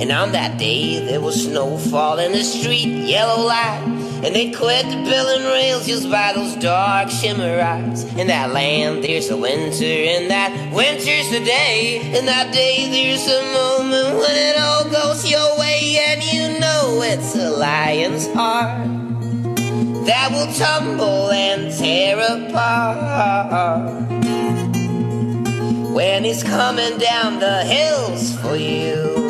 And 0.00 0.12
on 0.12 0.32
that 0.32 0.58
day 0.58 1.00
there 1.06 1.20
was 1.20 1.44
snowfall 1.44 2.18
in 2.18 2.32
the 2.32 2.42
street, 2.42 2.88
yellow 2.88 3.46
light. 3.46 3.91
And 4.24 4.36
they 4.36 4.52
quit 4.52 4.86
the 4.86 5.02
building 5.02 5.44
rails 5.46 5.86
just 5.86 6.08
by 6.08 6.32
those 6.32 6.54
dark 6.56 7.10
shimmer 7.10 7.60
eyes. 7.60 8.04
In 8.14 8.28
that 8.28 8.52
land 8.52 9.02
there's 9.02 9.28
a 9.30 9.36
winter, 9.36 9.84
and 9.84 10.30
that 10.30 10.72
winter's 10.72 11.28
the 11.30 11.44
day. 11.44 12.00
In 12.16 12.26
that 12.26 12.52
day 12.52 12.88
there's 12.88 13.26
a 13.26 13.42
moment 13.52 14.18
when 14.18 14.36
it 14.36 14.56
all 14.60 14.84
goes 14.88 15.28
your 15.28 15.58
way, 15.58 15.98
and 16.06 16.22
you 16.22 16.60
know 16.60 17.02
it's 17.02 17.34
a 17.34 17.50
lion's 17.50 18.32
heart 18.32 18.86
that 20.06 20.30
will 20.30 20.52
tumble 20.54 21.30
and 21.30 21.72
tear 21.76 22.18
apart 22.18 23.92
when 25.92 26.24
he's 26.24 26.42
coming 26.44 26.96
down 26.98 27.40
the 27.40 27.64
hills 27.64 28.38
for 28.38 28.56
you. 28.56 29.21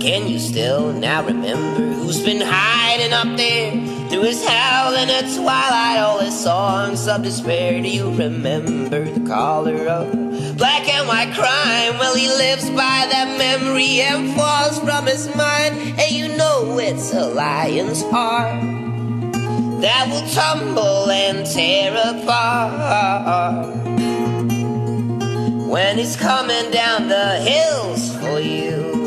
Can 0.00 0.26
you 0.26 0.38
still 0.38 0.94
now 0.94 1.22
remember 1.24 1.86
who's 1.92 2.24
been 2.24 2.40
hiding 2.40 3.12
up 3.12 3.36
there 3.36 3.70
through 4.08 4.22
his 4.22 4.42
howling 4.46 5.10
at 5.10 5.30
twilight? 5.34 5.98
All 5.98 6.20
his 6.20 6.38
songs 6.38 7.06
of 7.06 7.22
despair. 7.22 7.82
Do 7.82 7.88
you 7.88 8.10
remember 8.10 9.04
the 9.04 9.28
color 9.28 9.86
of 9.86 10.10
black 10.56 10.88
and 10.88 11.06
white 11.06 11.34
crime? 11.34 11.98
Well, 11.98 12.16
he 12.16 12.28
lives 12.28 12.70
by 12.70 13.06
that 13.10 13.36
memory 13.36 14.00
and 14.00 14.34
falls 14.34 14.78
from 14.78 15.04
his 15.04 15.28
mind. 15.36 15.76
And 16.00 16.10
you 16.10 16.28
know 16.34 16.78
it's 16.78 17.12
a 17.12 17.26
lion's 17.26 18.02
heart 18.04 18.62
that 19.82 20.08
will 20.10 20.26
tumble 20.30 21.10
and 21.10 21.46
tear 21.46 21.92
apart 22.16 23.76
when 25.68 25.98
he's 25.98 26.16
coming 26.16 26.70
down 26.70 27.08
the 27.08 27.36
hills 27.36 28.16
for 28.16 28.40
you. 28.40 28.99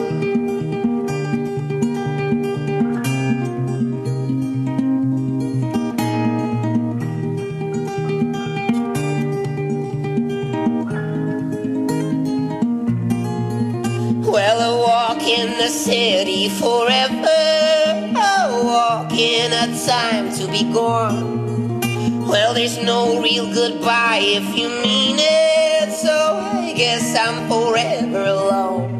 Forever, 16.60 18.14
oh, 18.16 18.62
a 18.62 18.66
walk 18.66 19.14
in 19.14 19.52
a 19.52 19.68
time 19.86 20.32
to 20.34 20.48
be 20.48 20.64
gone. 20.72 21.80
Well, 22.28 22.54
there's 22.54 22.82
no 22.82 23.22
real 23.22 23.52
goodbye 23.54 24.20
if 24.22 24.56
you 24.58 24.70
mean 24.70 25.18
it, 25.20 25.92
so 25.94 26.40
I 26.42 26.74
guess 26.76 27.16
I'm 27.18 27.48
forever 27.50 28.24
alone. 28.24 29.00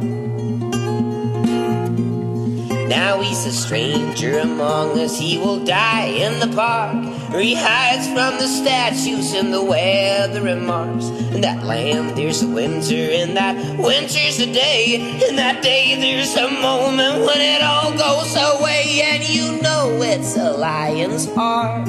Now 2.88 3.22
he's 3.22 3.46
a 3.46 3.52
stranger 3.52 4.40
among 4.40 5.00
us, 5.00 5.18
he 5.18 5.38
will 5.38 5.64
die 5.64 6.06
in 6.06 6.40
the 6.40 6.56
park. 6.56 7.13
He 7.40 7.56
hides 7.56 8.08
from 8.08 8.38
the 8.38 8.48
statues 8.48 9.34
and 9.34 9.52
the 9.52 9.64
weather 9.64 10.48
in 10.48 10.66
Mars. 10.66 11.10
In 11.10 11.42
that 11.42 11.64
land, 11.64 12.16
there's 12.18 12.42
a 12.44 12.48
winter, 12.48 12.96
and 12.96 13.36
that 13.36 13.56
winter's 13.80 14.40
a 14.40 14.46
day. 14.46 15.20
And 15.28 15.38
that 15.38 15.64
day, 15.64 15.96
there's 15.96 16.36
a 16.36 16.50
moment 16.50 17.26
when 17.26 17.42
it 17.42 17.62
all 17.64 17.92
goes 17.92 18.36
away, 18.36 19.02
and 19.04 19.24
you 19.28 19.62
know 19.62 20.00
it's 20.02 20.38
a 20.38 20.52
lion's 20.52 21.26
heart 21.34 21.86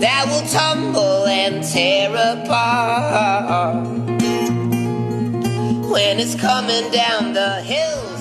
that 0.00 0.26
will 0.28 0.46
tumble 0.48 1.26
and 1.26 1.64
tear 1.64 2.10
apart 2.10 3.86
when 5.90 6.20
it's 6.20 6.34
coming 6.34 6.90
down 6.92 7.32
the 7.32 7.62
hills. 7.62 8.17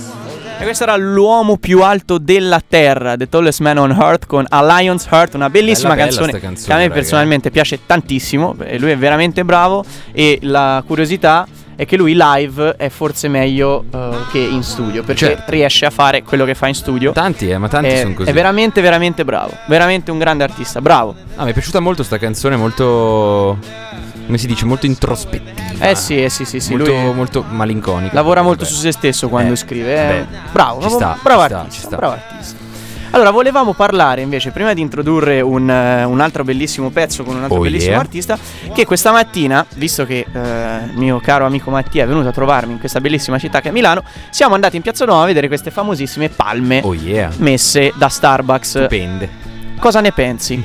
E 0.60 0.64
questo 0.64 0.84
era 0.84 0.96
l'uomo 0.98 1.58
più 1.58 1.84
alto 1.84 2.18
della 2.18 2.62
terra, 2.68 3.16
The 3.16 3.30
Tallest 3.30 3.60
Man 3.60 3.78
on 3.78 3.92
Earth 3.92 4.26
con 4.26 4.44
A 4.50 4.64
Lion's 4.80 5.08
Heart, 5.10 5.36
una 5.36 5.50
bellissima 5.52 5.90
Bella, 5.94 6.06
bella 6.06 6.08
canzone, 6.08 6.30
sta 6.32 6.40
canzone, 6.40 6.66
che 6.68 6.72
a 6.74 6.76
me 6.78 6.82
raga. 6.84 6.94
personalmente 6.96 7.52
piace 7.52 7.80
tantissimo, 7.86 8.56
e 8.64 8.80
lui 8.80 8.90
è 8.92 8.98
veramente 8.98 9.46
bravo 9.46 9.86
e 10.12 10.40
la 10.42 10.84
curiosità 10.86 11.48
è 11.76 11.86
che 11.86 11.96
lui 11.96 12.16
live 12.20 12.76
è 12.76 12.90
forse 12.90 13.28
meglio 13.28 13.86
eh, 13.94 14.10
che 14.32 14.40
in 14.40 14.64
studio, 14.64 15.04
perché 15.04 15.28
Certo. 15.28 15.52
riesce 15.52 15.86
a 15.86 15.92
fare 15.92 16.24
quello 16.24 16.44
che 16.44 16.56
fa 16.56 16.68
in 16.68 16.74
studio. 16.74 17.12
Tanti, 17.12 17.50
eh, 17.50 17.60
ma 17.60 17.68
tanti 17.68 17.96
sono 17.96 18.14
così. 18.16 18.30
è 18.30 18.34
veramente 18.34 18.82
veramente 18.82 19.24
bravo, 19.24 19.52
veramente 19.68 20.10
un 20.10 20.18
grande 20.18 20.44
artista, 20.44 20.82
bravo. 20.82 21.16
Ah, 21.36 21.44
mi 21.44 21.52
è 21.52 21.54
piaciuta 21.54 21.80
molto 21.80 22.02
sta 22.02 22.18
canzone, 22.18 22.56
molto. 22.56 23.60
Come 24.28 24.38
si 24.38 24.46
dice? 24.46 24.66
Molto 24.66 24.86
introspettiva. 24.86 25.88
Eh 25.90 25.96
sì, 25.96 26.24
eh 26.24 26.30
sì, 26.30 26.46
sì, 26.46 26.60
sì, 26.60 26.76
molto, 26.76 26.92
lui 26.92 27.14
molto 27.14 27.44
malinconica. 27.50 28.14
lavora 28.14 28.42
molto 28.44 28.64
Vabbè. 28.64 28.76
su 28.76 28.80
se 28.82 28.92
stesso 28.92 29.28
quando 29.30 29.54
Eh, 29.54 29.56
scrive. 29.56 29.94
eh. 29.96 30.08
beh, 30.30 30.38
bravo, 30.52 30.82
ci 30.82 30.88
bravo, 30.88 30.96
sta, 30.98 31.18
bravo 31.24 31.42
ci 31.42 31.48
sta, 31.48 31.58
artista, 31.60 31.80
ci 31.80 31.86
sta. 31.88 31.96
bravo 31.96 32.14
artista. 32.14 32.66
Allora, 33.12 33.32
volevamo 33.32 33.74
parlare 33.74 34.20
invece, 34.22 34.52
prima 34.52 34.74
di 34.74 34.82
introdurre 34.82 35.40
un, 35.40 35.70
eh, 35.70 36.04
un 36.04 36.20
altro 36.20 36.44
bellissimo 36.44 36.90
pezzo 36.90 37.24
con 37.24 37.38
un 37.38 37.44
altro 37.44 37.58
Oh, 37.60 37.62
bellissimo 37.62 37.92
yeah. 37.94 38.00
artista, 38.02 38.38
che 38.74 38.86
questa 38.86 39.12
mattina, 39.14 39.66
visto 39.76 40.06
che 40.06 40.26
eh, 40.32 40.40
il 40.92 40.98
mio 40.98 41.18
caro 41.22 41.46
amico 41.46 41.70
Mattia 41.72 42.04
è 42.04 42.08
venuto 42.08 42.28
a 42.28 42.32
trovarmi 42.34 42.74
in 42.74 42.80
questa 42.80 43.00
bellissima 43.00 43.40
città 43.40 43.62
che 43.62 43.70
è 43.70 43.72
Milano, 43.72 44.04
siamo 44.30 44.56
andati 44.56 44.76
in 44.76 44.82
Piazza 44.82 45.06
Nuova 45.06 45.24
a 45.24 45.26
vedere 45.26 45.48
queste 45.48 45.72
famosissime 45.72 46.28
palme 46.28 46.82
Oh 46.84 46.94
yeah. 46.94 47.32
messe 47.38 47.94
da 47.96 48.10
Starbucks. 48.10 48.68
Stupende. 48.68 49.30
Cosa 49.80 50.02
ne 50.02 50.12
pensi? 50.12 50.62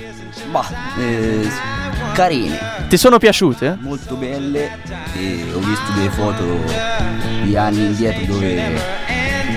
Bah, 0.51 0.67
eh, 0.99 1.49
carine, 2.13 2.59
Ti 2.89 2.97
sono 2.97 3.19
piaciute? 3.19 3.77
molto 3.81 4.15
belle 4.15 4.71
e 5.17 5.45
ho 5.55 5.59
visto 5.59 5.93
delle 5.95 6.11
foto 6.11 6.45
di 7.43 7.57
anni 7.57 7.87
indietro 7.87 8.25
dove 8.27 8.73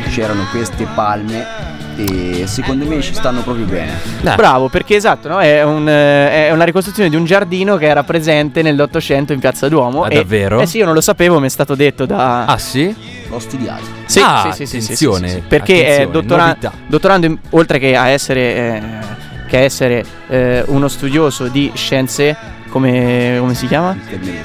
c'erano 0.09 0.45
queste 0.51 0.87
palme 0.93 1.63
e 1.97 2.43
secondo 2.47 2.85
me 2.85 3.01
ci 3.01 3.13
stanno 3.13 3.41
proprio 3.41 3.65
bene. 3.65 3.93
Dai. 4.21 4.35
Bravo, 4.35 4.67
perché 4.69 4.95
esatto, 4.95 5.29
no? 5.29 5.39
è, 5.39 5.63
un, 5.63 5.87
eh, 5.87 6.47
è 6.47 6.51
una 6.51 6.65
ricostruzione 6.65 7.09
di 7.09 7.15
un 7.15 7.23
giardino 7.23 7.77
che 7.77 7.85
era 7.85 8.03
presente 8.03 8.61
nell'Ottocento 8.61 9.31
in 9.31 9.39
Piazza 9.39 9.69
Duomo. 9.69 10.03
Ah, 10.03 10.09
e- 10.11 10.15
davvero? 10.15 10.59
Eh 10.59 10.65
sì, 10.65 10.77
io 10.79 10.85
non 10.85 10.93
lo 10.93 10.99
sapevo, 11.01 11.39
mi 11.39 11.45
è 11.45 11.49
stato 11.49 11.73
detto 11.75 12.05
da... 12.05 12.45
Ah, 12.45 12.57
sì? 12.57 12.93
L'ho 13.29 13.39
studiato. 13.39 13.83
Sì, 14.07 14.19
Ah, 14.21 14.49
sì, 14.51 14.65
sì, 14.65 14.65
sì, 14.65 14.79
sì, 14.79 14.83
attenzione, 14.83 15.27
sì, 15.29 15.33
sì, 15.35 15.41
perché 15.47 15.73
è 15.85 15.91
attenzione, 16.03 16.11
dottora- 16.11 16.57
dottorando, 16.87 17.25
in- 17.27 17.37
oltre 17.51 17.79
che 17.79 17.95
a 17.95 18.09
essere, 18.09 18.39
eh, 18.41 18.81
che 19.55 19.63
essere 19.63 20.05
eh, 20.27 20.63
uno 20.67 20.87
studioso 20.89 21.47
di 21.47 21.71
scienze, 21.73 22.35
come, 22.69 23.37
come 23.39 23.53
si 23.53 23.67
chiama? 23.67 23.95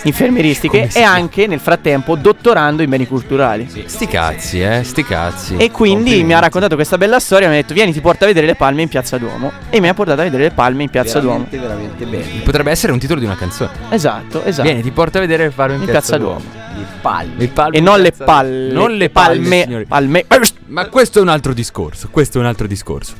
Infermieristiche, 0.04 0.78
Come 0.78 0.90
si 0.90 0.98
e 0.98 1.00
chiama? 1.00 1.16
anche 1.16 1.46
nel 1.48 1.58
frattempo 1.58 2.14
dottorando 2.14 2.82
in 2.82 2.90
beni 2.90 3.08
culturali. 3.08 3.68
Sti 3.86 4.06
cazzi, 4.06 4.62
eh, 4.62 4.84
sti 4.84 5.02
cazzi. 5.02 5.56
E 5.56 5.72
quindi 5.72 6.22
mi 6.22 6.32
ha 6.32 6.38
raccontato 6.38 6.76
questa 6.76 6.96
bella 6.96 7.18
storia. 7.18 7.48
Mi 7.48 7.54
ha 7.54 7.56
detto: 7.60 7.74
Vieni, 7.74 7.92
ti 7.92 8.00
porto 8.00 8.22
a 8.22 8.28
vedere 8.28 8.46
le 8.46 8.54
palme 8.54 8.82
in 8.82 8.88
piazza 8.88 9.18
Duomo. 9.18 9.50
E 9.68 9.80
mi 9.80 9.88
ha 9.88 9.94
portato 9.94 10.20
a 10.20 10.24
vedere 10.24 10.44
le 10.44 10.50
palme 10.52 10.84
in 10.84 10.90
piazza 10.90 11.18
Duomo. 11.18 11.46
veramente, 11.50 11.58
veramente 11.58 12.06
belle. 12.06 12.42
Potrebbe 12.44 12.70
essere 12.70 12.92
un 12.92 13.00
titolo 13.00 13.18
di 13.18 13.26
una 13.26 13.36
canzone. 13.36 13.70
Esatto, 13.88 14.44
esatto. 14.44 14.62
Vieni, 14.68 14.82
ti 14.82 14.92
porto 14.92 15.16
a 15.18 15.20
vedere 15.20 15.44
il 15.46 15.52
faro 15.52 15.72
in, 15.72 15.80
in 15.80 15.86
piazza, 15.86 16.16
piazza 16.16 16.18
Duomo. 16.18 16.42
Le 16.76 16.84
palme. 17.00 17.32
Le 17.36 17.48
palme 17.48 17.76
E 17.76 17.80
non 17.80 18.00
le 18.00 18.12
palle. 18.12 18.72
Non 18.72 18.92
le 18.92 19.10
palme, 19.10 19.38
palme. 19.42 19.62
signori. 19.64 19.84
palme. 19.86 20.24
Ma 20.66 20.86
questo 20.86 21.18
è 21.18 21.22
un 21.22 21.28
altro 21.28 21.52
discorso. 21.52 22.08
Questo 22.12 22.38
è 22.38 22.40
un 22.40 22.46
altro 22.46 22.68
discorso. 22.68 23.14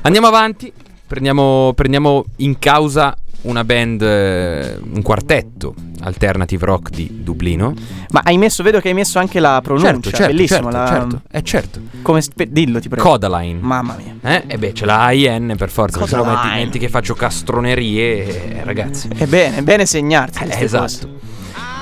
Andiamo 0.00 0.26
avanti. 0.26 0.72
Prendiamo, 1.06 1.72
prendiamo 1.74 2.24
in 2.36 2.58
causa 2.58 3.16
una 3.42 3.64
band, 3.64 4.02
eh, 4.02 4.78
un 4.92 5.02
quartetto 5.02 5.74
alternative 6.00 6.64
rock 6.66 6.90
di 6.90 7.22
Dublino. 7.22 7.74
Ma 8.10 8.20
hai 8.24 8.38
messo, 8.38 8.62
vedo 8.62 8.80
che 8.80 8.88
hai 8.88 8.94
messo 8.94 9.18
anche 9.18 9.40
la 9.40 9.60
pronuncia. 9.62 9.92
certo, 9.92 10.10
certo, 10.10 10.26
bellissimo. 10.26 10.70
certo, 10.70 10.76
la- 10.78 10.86
certo. 10.86 11.20
Eh, 11.30 11.42
certo. 11.42 11.80
Come 12.02 12.22
dillo, 12.48 12.80
ti 12.80 12.88
prego. 12.88 13.08
Codaline. 13.08 13.60
Mamma 13.60 13.96
mia. 13.96 14.16
Eh? 14.36 14.44
E 14.46 14.58
beh, 14.58 14.72
ce 14.74 14.84
l'ha 14.86 15.12
IN 15.12 15.54
per 15.56 15.70
forza. 15.70 16.04
Se 16.06 16.16
no 16.16 16.22
Codaline. 16.22 16.50
metti, 16.52 16.64
metti 16.64 16.78
che 16.78 16.88
faccio 16.88 17.14
castronerie, 17.14 18.58
eh, 18.60 18.64
ragazzi. 18.64 19.08
È 19.14 19.26
bene, 19.26 19.58
è 19.58 19.62
bene 19.62 19.86
segnarti. 19.86 20.44
Eh, 20.44 20.62
esatto. 20.64 20.82
cose. 20.82 21.08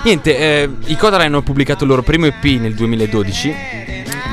Niente, 0.04 0.36
eh, 0.38 0.70
i 0.86 0.96
Codaline 0.96 1.26
hanno 1.28 1.42
pubblicato 1.42 1.84
il 1.84 1.90
loro 1.90 2.02
primo 2.02 2.24
EP 2.26 2.42
nel 2.58 2.74
2012, 2.74 3.52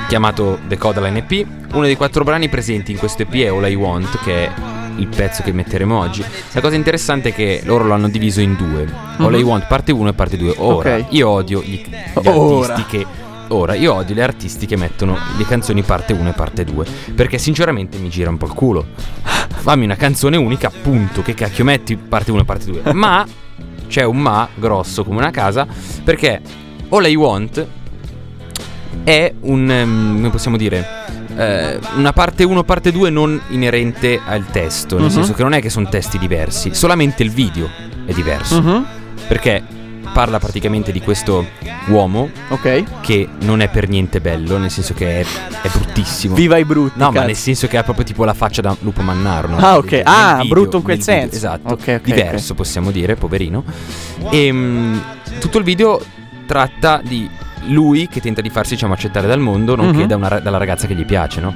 chiamato 0.08 0.60
The 0.68 0.78
Codaline 0.78 1.26
EP. 1.28 1.46
Uno 1.74 1.84
dei 1.86 1.96
quattro 1.98 2.24
brani 2.24 2.48
presenti 2.48 2.92
in 2.94 2.98
questo 2.98 3.24
EP 3.24 3.34
è 3.34 3.48
All 3.48 3.70
I 3.70 3.76
Want, 3.76 4.18
che 4.24 4.46
è 4.46 4.52
il 4.98 5.08
pezzo 5.08 5.42
che 5.44 5.52
metteremo 5.52 5.98
oggi. 5.98 6.24
La 6.52 6.62
cosa 6.62 6.76
interessante 6.76 7.30
è 7.30 7.34
che 7.34 7.62
loro 7.64 7.86
lo 7.86 7.94
hanno 7.94 8.10
diviso 8.10 8.42
in 8.42 8.56
due: 8.56 8.86
All 9.18 9.34
I 9.38 9.42
Want 9.42 9.68
parte 9.68 9.92
1 9.92 10.10
e 10.10 10.14
parte 10.14 10.38
2. 10.38 10.54
Ora, 10.58 10.96
Ok. 10.96 11.06
io 11.10 11.30
odio 11.30 11.62
gli, 11.62 11.84
gli 11.86 12.28
Ora. 12.28 12.74
artisti 12.74 12.98
che. 12.98 13.06
Ora, 13.50 13.76
io 13.76 13.94
odio 13.94 14.14
gli 14.14 14.20
artisti 14.20 14.66
che 14.66 14.76
mettono 14.76 15.18
le 15.38 15.46
canzoni 15.46 15.82
parte 15.82 16.12
1 16.14 16.30
e 16.30 16.34
parte 16.34 16.66
2. 16.66 16.86
Perché 17.16 17.38
sinceramente 17.38 17.98
mi 17.98 18.10
gira 18.10 18.30
un 18.30 18.36
po' 18.38 18.46
il 18.46 18.54
culo. 18.54 18.86
Fammi 19.24 19.86
una 19.86 19.96
canzone 19.96 20.36
unica, 20.36 20.68
appunto. 20.68 21.22
Che 21.22 21.34
cacchio 21.34 21.64
metti 21.64 21.96
parte 21.96 22.32
1 22.32 22.42
e 22.42 22.44
parte 22.46 22.66
2. 22.66 22.94
Ma 22.94 23.26
c'è 23.88 24.04
un 24.04 24.18
ma 24.18 24.50
grosso 24.54 25.06
come 25.06 25.20
una 25.20 25.32
casa. 25.32 25.66
Perché 26.04 26.42
All 26.90 27.06
I 27.06 27.16
Want 27.16 27.66
è 29.04 29.34
un. 29.42 29.72
ehm, 29.72 30.16
come 30.16 30.30
possiamo 30.30 30.58
dire? 30.58 30.86
Eh, 31.38 31.80
una 31.96 32.14
parte 32.14 32.44
1 32.44 32.64
parte 32.64 32.92
2 32.92 33.10
non 33.10 33.40
inerente 33.50 34.20
al 34.26 34.46
testo. 34.52 34.96
Nel 34.96 35.06
Mhm. 35.06 35.12
senso 35.12 35.34
che 35.34 35.44
non 35.44 35.54
è 35.54 35.62
che 35.62 35.70
sono 35.70 35.88
testi 35.90 36.18
diversi. 36.18 36.74
Solamente 36.74 37.24
il 37.24 37.32
video 37.32 37.70
è 38.06 38.12
diverso. 38.14 38.62
Mhm. 38.62 38.86
Perché 39.28 39.64
parla 40.14 40.40
praticamente 40.40 40.92
di 40.92 41.02
questo 41.02 41.46
uomo 41.90 42.30
Ok. 42.50 43.02
che 43.02 43.28
non 43.42 43.60
è 43.62 43.68
per 43.70 43.88
niente 43.90 44.20
bello. 44.22 44.58
Nel 44.58 44.72
senso 44.72 44.94
che 44.94 45.20
è, 45.22 45.26
è 45.62 45.70
bruttissimo. 45.72 46.34
Viva 46.34 46.58
i 46.58 46.66
brutti. 46.66 46.98
No, 46.98 47.08
ma 47.08 47.12
cazzo. 47.14 47.26
nel 47.26 47.36
senso 47.36 47.68
che 47.68 47.78
ha 47.78 47.84
proprio 47.84 48.06
tipo 48.06 48.24
la 48.26 48.34
faccia 48.34 48.62
da 48.62 48.76
lupo 48.80 49.02
mannaro. 49.02 49.50
no? 49.50 49.58
Ah, 49.58 49.78
ok. 49.78 49.92
Nel 49.92 50.02
Ah, 50.06 50.38
video, 50.42 50.54
brutto 50.56 50.78
in 50.78 50.84
quel 50.84 50.98
nel 50.98 51.06
video, 51.06 51.20
senso. 51.22 51.36
Esatto. 51.36 51.74
Ok, 51.74 51.88
ok, 52.00 52.02
Diverso, 52.02 52.54
possiamo 52.56 52.90
dire, 52.92 53.16
poverino. 53.16 53.64
E 54.32 54.52
mm, 54.52 54.98
tutto 55.40 55.58
il 55.60 55.64
video 55.64 56.02
tratta 56.48 57.02
di 57.04 57.30
lui 57.66 58.08
che 58.08 58.22
tenta 58.22 58.42
di 58.42 58.50
farsi, 58.50 58.74
diciamo, 58.74 58.94
accettare 58.94 59.28
dal 59.28 59.40
mondo, 59.40 59.76
nonché 59.76 60.00
Mhm. 60.02 60.08
da 60.08 60.16
una 60.16 60.40
dalla 60.40 60.58
ragazza 60.58 60.88
che 60.88 60.94
gli 60.96 61.06
piace, 61.06 61.40
no? 61.42 61.54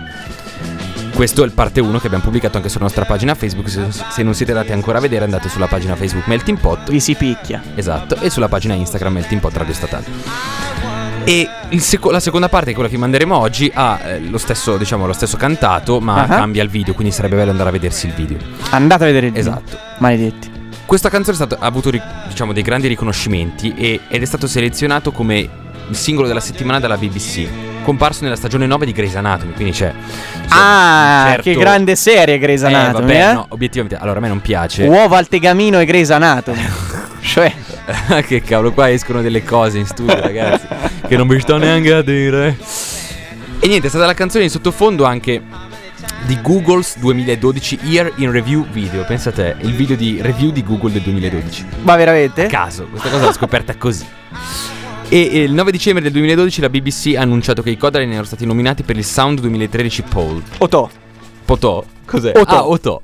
Questo 1.14 1.44
è 1.44 1.46
il 1.46 1.52
parte 1.52 1.82
1 1.82 2.00
che 2.00 2.08
abbiamo 2.08 2.24
pubblicato 2.24 2.58
anche 2.58 2.70
sulla 2.70 2.86
nostra 2.86 3.06
pagina 3.06 3.36
Facebook. 3.36 3.70
Se, 3.70 3.86
se 4.10 4.24
non 4.24 4.34
siete 4.34 4.54
andati 4.54 4.72
ancora 4.72 4.98
a 4.98 5.02
vedere, 5.02 5.24
andate 5.26 5.50
sulla 5.50 5.68
pagina 5.68 5.96
Facebook 5.96 6.26
Melting 6.28 6.58
Pot. 6.58 6.90
Vi 6.90 7.00
si 7.00 7.14
picchia. 7.16 7.62
Esatto, 7.76 8.16
e 8.20 8.30
sulla 8.30 8.48
pagina 8.48 8.74
Instagram 8.74 9.14
Melting 9.14 9.40
Pot 9.42 9.56
Radio 9.56 9.74
Statale. 9.74 10.06
E 11.24 11.48
il 11.70 11.82
seco- 11.82 12.10
la 12.10 12.20
seconda 12.20 12.50
parte, 12.50 12.74
quella 12.74 12.90
che 12.90 12.98
manderemo 12.98 13.38
oggi, 13.38 13.72
ha 13.72 14.00
eh, 14.04 14.20
lo, 14.22 14.40
stesso, 14.40 14.78
diciamo, 14.78 15.06
lo 15.06 15.14
stesso 15.14 15.38
cantato, 15.38 16.00
ma 16.00 16.24
Ah. 16.24 16.28
cambia 16.28 16.64
il 16.64 16.70
video, 16.70 16.96
quindi 16.96 17.14
sarebbe 17.14 17.36
bello 17.36 17.52
andare 17.52 17.70
a 17.70 17.72
vedersi 17.72 18.08
il 18.08 18.14
video. 18.14 18.38
Andate 18.72 19.04
a 19.04 19.06
vedere 19.06 19.28
il 19.28 19.34
video. 19.34 19.48
Esatto. 19.52 19.78
Maledetti. 20.00 20.50
Questa 20.88 21.10
canzone 21.10 21.38
è 21.38 21.46
stata- 21.46 21.64
ha 21.64 21.68
avuto 21.68 21.92
diciamo, 22.28 22.52
dei 22.54 22.64
grandi 22.64 22.88
riconoscimenti 22.88 23.74
e- 23.76 24.00
ed 24.08 24.22
è 24.22 24.26
stato 24.26 24.48
selezionato 24.48 25.12
come 25.12 25.48
il 25.92 25.98
singolo 25.98 26.26
della 26.28 26.40
settimana 26.40 26.80
dalla 26.80 26.96
BBC, 26.98 27.46
comparso 27.84 28.24
nella 28.24 28.38
stagione 28.38 28.66
9 28.66 28.86
di 28.86 28.94
Grey's 28.94 29.16
Anatomy, 29.16 29.52
quindi 29.52 29.74
c'è... 29.74 29.94
Ah, 30.48 31.26
certo- 31.28 31.42
che 31.44 31.54
grande 31.56 31.98
serie 31.98 32.38
Grey's 32.40 32.62
Eh, 32.64 32.68
Anatomy, 32.68 33.08
vabbè, 33.08 33.30
eh? 33.30 33.34
no, 33.34 33.46
obiettivamente, 33.50 33.98
allora 33.98 34.20
a 34.20 34.22
me 34.22 34.30
non 34.30 34.40
piace. 34.40 34.84
Uova 34.86 35.18
al 35.18 35.28
tegamino 35.28 35.82
e 35.82 35.86
Grey's 35.86 36.10
Anatomy. 36.10 36.66
cioè, 37.22 37.54
che 38.26 38.42
cavolo, 38.42 38.72
qua 38.72 38.90
escono 38.90 39.22
delle 39.22 39.44
cose 39.44 39.80
in 39.80 39.86
studio, 39.86 40.18
ragazzi. 40.18 40.66
che 41.08 41.18
non 41.18 41.28
mi 41.28 41.38
sto 41.42 41.58
neanche 41.58 41.94
a 41.94 42.02
dire. 42.02 42.58
E 43.60 43.68
niente, 43.68 43.88
è 43.88 43.90
stata 43.90 44.06
la 44.06 44.14
canzone 44.14 44.46
in 44.46 44.50
sottofondo 44.50 45.04
anche 45.04 45.42
di 46.26 46.40
Google's 46.42 46.98
2012 47.00 47.80
Year 47.84 48.14
in 48.16 48.32
Review 48.32 48.66
Video. 48.72 49.04
Pensa 49.04 49.30
a 49.30 49.34
te, 49.34 49.56
il 49.60 49.74
video 49.74 49.98
di 49.98 50.20
review 50.22 50.52
di 50.52 50.64
Google 50.64 50.94
del 50.94 51.02
2012. 51.02 51.66
Ma 51.82 51.98
veramente? 51.98 52.48
Caso, 52.48 52.86
questa 52.86 53.10
cosa 53.10 53.26
l'ho 53.26 53.34
scoperta 53.34 53.76
così. 53.76 54.06
E 55.14 55.20
il 55.44 55.52
9 55.52 55.72
dicembre 55.72 56.02
del 56.02 56.14
2012 56.14 56.62
la 56.62 56.70
BBC 56.70 57.16
ha 57.18 57.22
annunciato 57.22 57.62
che 57.62 57.70
i 57.70 57.76
Kodarin 57.78 58.10
erano 58.12 58.24
stati 58.26 58.46
nominati 58.46 58.84
per 58.84 58.96
il 58.96 59.04
Sound 59.04 59.42
2013 59.42 60.04
Poll. 60.04 60.42
Otò. 60.60 60.90
Potò? 61.44 61.84
Cos'è? 62.06 62.32
Otò. 62.34 62.56
Ah, 62.56 62.68
Otò. 62.68 63.02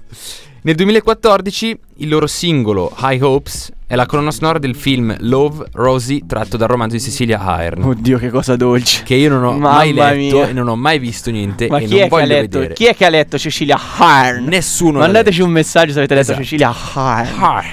Nel 0.61 0.75
2014 0.75 1.77
il 1.97 2.07
loro 2.07 2.25
singolo 2.27 2.95
High 3.01 3.21
Hopes 3.21 3.71
è 3.85 3.95
la 3.95 4.05
colonna 4.05 4.31
sonora 4.31 4.57
del 4.57 4.75
film 4.75 5.15
Love 5.19 5.65
Rosie 5.73 6.21
tratto 6.25 6.55
dal 6.55 6.69
romanzo 6.69 6.95
di 6.95 7.01
Cecilia 7.01 7.39
Ahern. 7.41 7.83
Oddio, 7.83 8.17
che 8.19 8.29
cosa 8.29 8.55
dolce. 8.55 9.03
Che 9.03 9.15
io 9.15 9.29
non 9.29 9.43
ho 9.43 9.51
Mamma 9.51 9.75
mai 9.75 9.93
letto 9.93 10.15
mia. 10.37 10.47
e 10.47 10.53
non 10.53 10.69
ho 10.69 10.75
mai 10.77 10.99
visto 10.99 11.29
niente 11.29 11.67
Ma 11.67 11.79
e 11.79 11.85
chi 11.85 11.87
non 11.89 11.93
è, 11.95 11.99
che 11.99 12.05
ha 12.05 12.07
voglio 12.09 12.25
letto, 12.27 12.57
vedere. 12.59 12.73
chi 12.73 12.85
è 12.85 12.95
che 12.95 13.05
ha 13.05 13.09
letto 13.09 13.37
Cecilia 13.37 13.77
Harn? 13.97 14.45
Nessuno 14.45 14.99
Mandateci 14.99 15.41
un 15.41 15.51
messaggio 15.51 15.91
se 15.91 15.97
avete 15.99 16.13
letto 16.15 16.31
Esatto. 16.31 16.43
Cecilia 16.43 16.73
Harn. 16.93 17.27
Ah. 17.43 17.63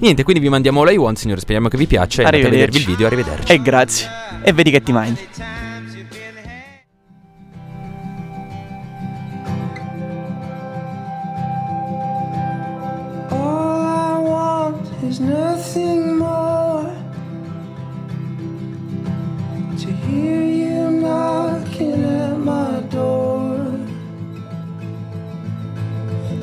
Niente, 0.00 0.22
quindi 0.22 0.40
vi 0.40 0.48
mandiamo 0.48 0.82
All 0.82 0.92
I 0.92 0.96
Want, 0.96 1.18
signore. 1.18 1.40
Speriamo 1.40 1.68
che 1.68 1.76
vi 1.76 1.86
piaccia. 1.86 2.22
E 2.22 2.24
andate 2.24 2.46
a 2.46 2.50
vedervi 2.50 2.76
il 2.78 2.82
Arrivederci. 2.84 2.90
video. 2.90 3.06
Arrivederci. 3.06 3.52
E 3.52 3.62
grazie. 3.62 4.08
E 4.42 4.52
vedi 4.52 4.70
che 4.70 4.82
ti 4.82 4.92
mandi. 4.92 5.20
All 13.30 13.80
I 13.84 14.18
want 14.30 14.86
is 15.04 15.20
nothing 15.20 16.16
more 16.18 16.84
to 19.82 19.88
hear 20.06 20.42
you 20.42 20.90
knocking 21.02 22.04
at 22.04 22.38
my 22.38 22.80
door. 22.90 23.56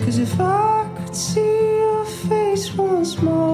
Cause 0.04 0.18
if 0.20 0.40
I 0.40 0.88
could 0.98 1.16
see 1.16 1.54
your 1.84 2.06
face 2.06 2.74
once 2.76 3.22
more, 3.22 3.45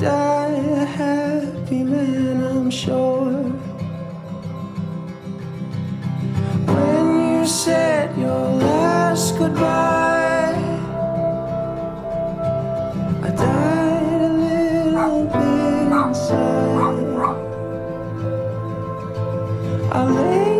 die 0.00 0.54
a 0.82 0.84
happy 0.84 1.82
man, 1.82 2.44
I'm 2.44 2.70
sure. 2.70 3.32
When 6.66 7.40
you 7.40 7.46
said 7.46 8.16
your 8.16 8.50
last 8.66 9.36
goodbye, 9.38 10.54
I 13.22 13.30
died 13.30 14.20
a 14.20 14.32
little 14.44 15.24
bit 15.24 15.92
inside. 16.06 16.68
I 19.90 20.04
lay 20.04 20.57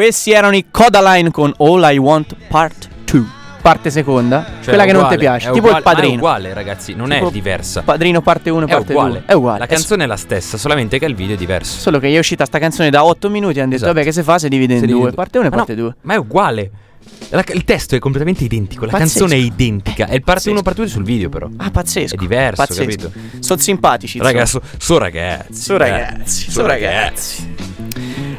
Questi 0.00 0.30
erano 0.32 0.56
i 0.56 0.64
Codaline 0.70 1.30
con 1.30 1.52
All 1.58 1.86
I 1.92 1.98
Want 1.98 2.34
Part 2.48 2.88
2. 3.04 3.22
Parte 3.60 3.90
seconda, 3.90 4.46
Cioè, 4.46 4.64
quella 4.64 4.86
che 4.86 4.92
non 4.92 5.06
ti 5.10 5.18
piace, 5.18 5.48
tipo 5.50 5.58
uguale- 5.66 5.76
il 5.76 5.82
padrino. 5.82 6.08
ma 6.08 6.14
è 6.14 6.16
uguale, 6.16 6.54
ragazzi, 6.54 6.94
non 6.94 7.10
Tipo 7.10 7.28
è 7.28 7.30
diversa. 7.30 7.82
Padrino 7.82 8.22
parte 8.22 8.48
1 8.48 8.62
e 8.62 8.64
È 8.64 8.70
parte 8.70 8.92
uguale. 8.92 9.10
2. 9.10 9.22
È 9.26 9.32
uguale. 9.34 9.58
La 9.58 9.66
canzone 9.66 10.04
è 10.04 10.06
la 10.06 10.16
stessa, 10.16 10.56
solamente 10.56 10.98
che 10.98 11.04
il 11.04 11.14
video 11.14 11.34
è 11.34 11.38
diverso. 11.38 11.78
Solo 11.78 11.98
che 11.98 12.08
è 12.08 12.16
uscita 12.18 12.46
sta 12.46 12.58
canzone 12.58 12.88
da 12.88 13.04
8 13.04 13.28
minuti 13.28 13.58
e 13.58 13.60
hanno 13.60 13.72
detto 13.72 13.82
Esatto. 13.82 13.92
vabbè 13.92 14.06
che 14.06 14.12
se 14.12 14.22
fa 14.22 14.38
si 14.38 14.48
divide 14.48 14.72
in 14.72 14.78
Si 14.80 14.86
divide 14.86 15.00
due, 15.02 15.08
in 15.10 15.14
parte 15.14 15.36
1 15.36 15.46
e 15.46 15.50
no, 15.50 15.56
parte 15.56 15.74
2. 15.74 15.94
Ma 16.00 16.14
è 16.14 16.16
uguale. 16.16 16.70
La- 17.28 17.44
il 17.52 17.64
testo 17.64 17.94
è 17.94 17.98
completamente 17.98 18.42
identico, 18.42 18.86
la 18.86 18.92
Pazzesco. 18.92 19.18
canzone 19.18 19.38
è 19.38 19.44
identica. 19.44 20.06
È 20.06 20.14
il 20.14 20.22
parte 20.22 20.48
1 20.48 20.62
parte 20.62 20.80
2 20.80 20.88
sul 20.90 21.02
video, 21.04 21.28
però. 21.28 21.46
Ah, 21.58 21.70
pazzesco. 21.70 22.14
È 22.14 22.18
diverso, 22.18 22.64
pazzesco. 22.64 23.10
capito? 23.10 23.12
Sono 23.40 23.60
simpatici. 23.60 24.18
Raga, 24.18 24.46
so, 24.46 24.62
so 24.78 24.96
ragazzi. 24.96 25.60
So 25.60 25.76
ragazzi, 25.76 26.44
So 26.44 26.50
so 26.52 26.66
ragazzi. 26.66 27.54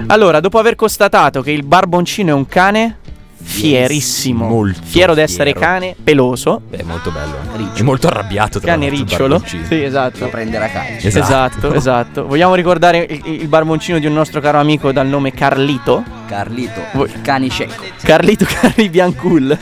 Allora, 0.08 0.40
dopo 0.40 0.60
aver 0.60 0.76
constatato 0.76 1.42
che 1.42 1.52
il 1.52 1.64
barboncino 1.64 2.30
è 2.30 2.34
un 2.34 2.46
cane 2.48 2.98
fierissimo, 3.44 4.48
Molto 4.48 4.80
fiero 4.84 5.14
di 5.16 5.22
essere 5.22 5.52
fiero. 5.52 5.60
cane, 5.60 5.96
peloso, 6.02 6.62
è 6.70 6.84
molto 6.84 7.12
bello. 7.12 7.36
È 7.74 7.82
molto 7.82 8.08
arrabbiato 8.08 8.60
tra 8.60 8.72
cane 8.74 8.88
ricciolo. 8.90 9.42
Sì, 9.46 9.84
esatto. 9.84 10.20
Lo 10.20 10.30
prenderà 10.30 10.68
calcio. 10.70 11.08
Esatto, 11.08 11.74
esatto. 11.74 12.28
Vogliamo 12.28 12.54
ricordare 12.56 13.06
il, 13.10 13.42
il 13.42 13.48
barboncino 13.48 13.98
di 14.00 14.06
un 14.06 14.14
nostro 14.14 14.42
caro 14.42 14.60
amico 14.60 14.92
dal 14.92 15.08
nome 15.08 15.32
Carlito? 15.32 16.04
Carlito, 16.28 16.82
Voi- 16.94 17.10
il 17.10 17.22
cane 17.22 17.50
cieco. 17.50 17.84
Carlito 18.04 18.46
Carli 18.50 18.90
Biancul. 18.90 19.58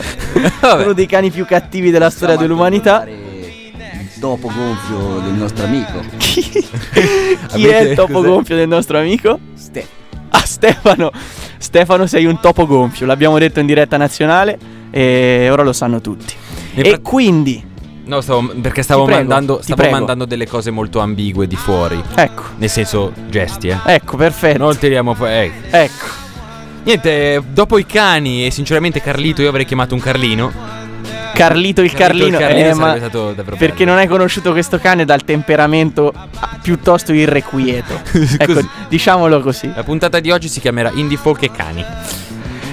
Vabbè. 0.62 0.84
Uno 0.84 0.94
dei 0.94 1.06
cani 1.08 1.30
più 1.32 1.46
cattivi 1.46 1.90
della 1.90 2.10
storia 2.10 2.36
a 2.36 2.38
dell'umanità. 2.38 3.06
Topo 4.20 4.52
gonfio 4.54 5.20
del 5.22 5.34
nostro 5.34 5.66
amico. 5.66 6.00
Chi, 6.18 6.42
chi 7.48 7.68
è 7.68 7.80
il 7.82 7.96
topo 7.96 8.14
cos'è? 8.14 8.28
gonfio 8.28 8.56
del 8.56 8.68
nostro 8.68 8.98
amico? 9.00 9.40
Ste. 9.56 9.86
Ah, 10.30 10.44
Stefano. 10.46 11.12
Stefano, 11.58 12.06
sei 12.08 12.26
un 12.26 12.40
topo 12.40 12.66
gonfio. 12.68 13.06
L'abbiamo 13.06 13.38
detto 13.40 13.60
in 13.60 13.66
diretta 13.66 13.98
nazionale 13.98 14.58
e 14.92 15.48
ora 15.52 15.64
lo 15.64 15.74
sanno 15.74 16.02
tutti. 16.02 16.34
Nel 16.76 16.86
E 16.86 16.90
fra- 16.90 17.00
quindi, 17.00 17.68
No, 18.06 18.22
stavo, 18.22 18.48
perché 18.60 18.82
stavo, 18.82 19.02
Ti 19.02 19.12
prego, 19.12 19.28
mandando, 19.28 19.60
stavo 19.62 19.90
mandando 19.90 20.26
delle 20.26 20.48
cose 20.48 20.72
molto 20.72 21.00
ambigue 21.00 21.46
di 21.48 21.56
fuori. 21.56 22.02
ecco, 22.16 22.44
Nel 22.58 22.70
senso, 22.70 23.12
gesti, 23.30 23.68
eh. 23.68 23.78
ecco, 23.86 24.18
perfetto. 24.18 24.58
Non 24.58 24.76
tiriamo 24.78 25.14
fuori. 25.14 25.32
eh. 25.34 25.52
Ecco. 25.70 26.06
Niente, 26.86 27.44
dopo 27.52 27.78
i 27.78 27.86
cani 27.86 28.46
e 28.48 28.52
sinceramente 28.52 29.00
Carlito, 29.02 29.42
io 29.44 29.50
avrei 29.50 29.66
chiamato 29.66 29.94
un 29.94 30.00
Carlino. 30.02 30.52
Carlito 31.40 31.82
il 31.82 31.94
Carlino, 31.94 32.38
il 32.38 32.38
Carlino 32.38 32.96
eh, 32.96 33.56
perché 33.58 33.86
non 33.86 33.96
hai 33.98 34.08
conosciuto 34.08 34.52
questo 34.52 34.78
cane 34.78 35.06
dal 35.06 35.24
temperamento 35.24 36.14
piuttosto 36.62 37.14
irrequieto. 37.14 37.94
ecco, 38.38 38.60
diciamolo 38.90 39.40
così. 39.40 39.72
La 39.74 39.84
puntata 39.84 40.20
di 40.20 40.32
oggi 40.32 40.50
si 40.50 40.60
chiamerà 40.60 40.92
Indie 40.94 41.16
Folk 41.18 41.44
e 41.44 41.52
Cani. 41.52 41.86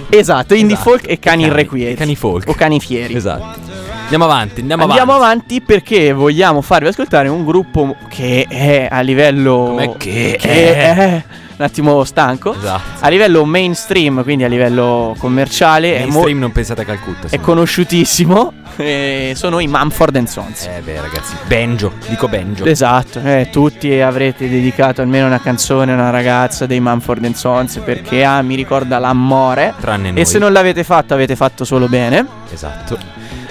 Esatto, 0.09 0.55
indie 0.55 0.75
Esatto. 0.75 0.91
folk 0.91 1.03
e 1.05 1.19
cani 1.19 1.43
Cani, 1.43 1.45
irrequieti. 1.45 1.95
cani 1.95 2.17
folk. 2.17 2.49
O 2.49 2.55
cani 2.55 2.81
fieri. 2.81 3.15
Esatto. 3.15 3.59
Andiamo 4.03 4.25
avanti, 4.25 4.61
andiamo, 4.61 4.85
Andiamo 4.85 5.15
avanti. 5.15 5.55
avanti 5.55 5.61
perché 5.63 6.13
vogliamo 6.13 6.61
farvi 6.61 6.89
ascoltare 6.89 7.29
un 7.29 7.45
gruppo 7.45 7.97
che 8.09 8.47
è 8.49 8.89
a 8.91 9.01
livello. 9.01 9.75
Com'è 9.77 9.97
che 9.97 10.37
è? 10.37 11.23
Un 11.59 11.65
attimo 11.65 12.05
stanco. 12.05 12.55
Esatto. 12.55 12.83
A 13.01 13.09
livello 13.09 13.45
mainstream, 13.45 14.23
quindi 14.23 14.45
a 14.45 14.49
livello 14.49 15.15
commerciale, 15.19 15.97
è, 15.97 16.01
mo- 16.01 16.07
Mainstream 16.07 16.39
non 16.39 16.53
pensate 16.53 16.83
a 16.83 16.85
Calcutta. 16.85 17.29
è 17.31 17.41
conosciutissimo. 17.41 18.53
e 18.77 19.33
sono 19.35 19.61
i 19.61 19.67
Mumford 19.67 20.23
Sons. 20.25 20.67
Eh 20.67 20.83
beh 20.83 21.01
ragazzi, 21.01 21.35
Benjo, 21.47 21.93
dico 22.09 22.29
Benjo. 22.29 22.65
Esatto, 22.65 23.21
eh, 23.21 23.49
tutti 23.51 24.01
avrete 24.01 24.49
dedicato 24.49 25.01
almeno 25.01 25.27
una 25.27 25.41
canzone 25.41 25.93
a 25.93 25.95
una 25.95 26.11
ragazza 26.11 26.67
dei 26.67 26.81
Mumford 26.81 27.33
Sons 27.33 27.81
perché 27.85 28.23
ah, 28.23 28.43
mi 28.43 28.55
ricorda 28.55 28.99
l'amore. 28.99 29.73
Tranne 29.81 30.11
noi. 30.11 30.21
E 30.21 30.25
se 30.27 30.39
non 30.39 30.53
l'avete 30.53 30.85
fatto, 30.85 31.15
avete 31.15 31.37
fatto 31.37 31.65
solo 31.65 31.89
bene. 31.89 32.27
Esatto. 32.51 32.99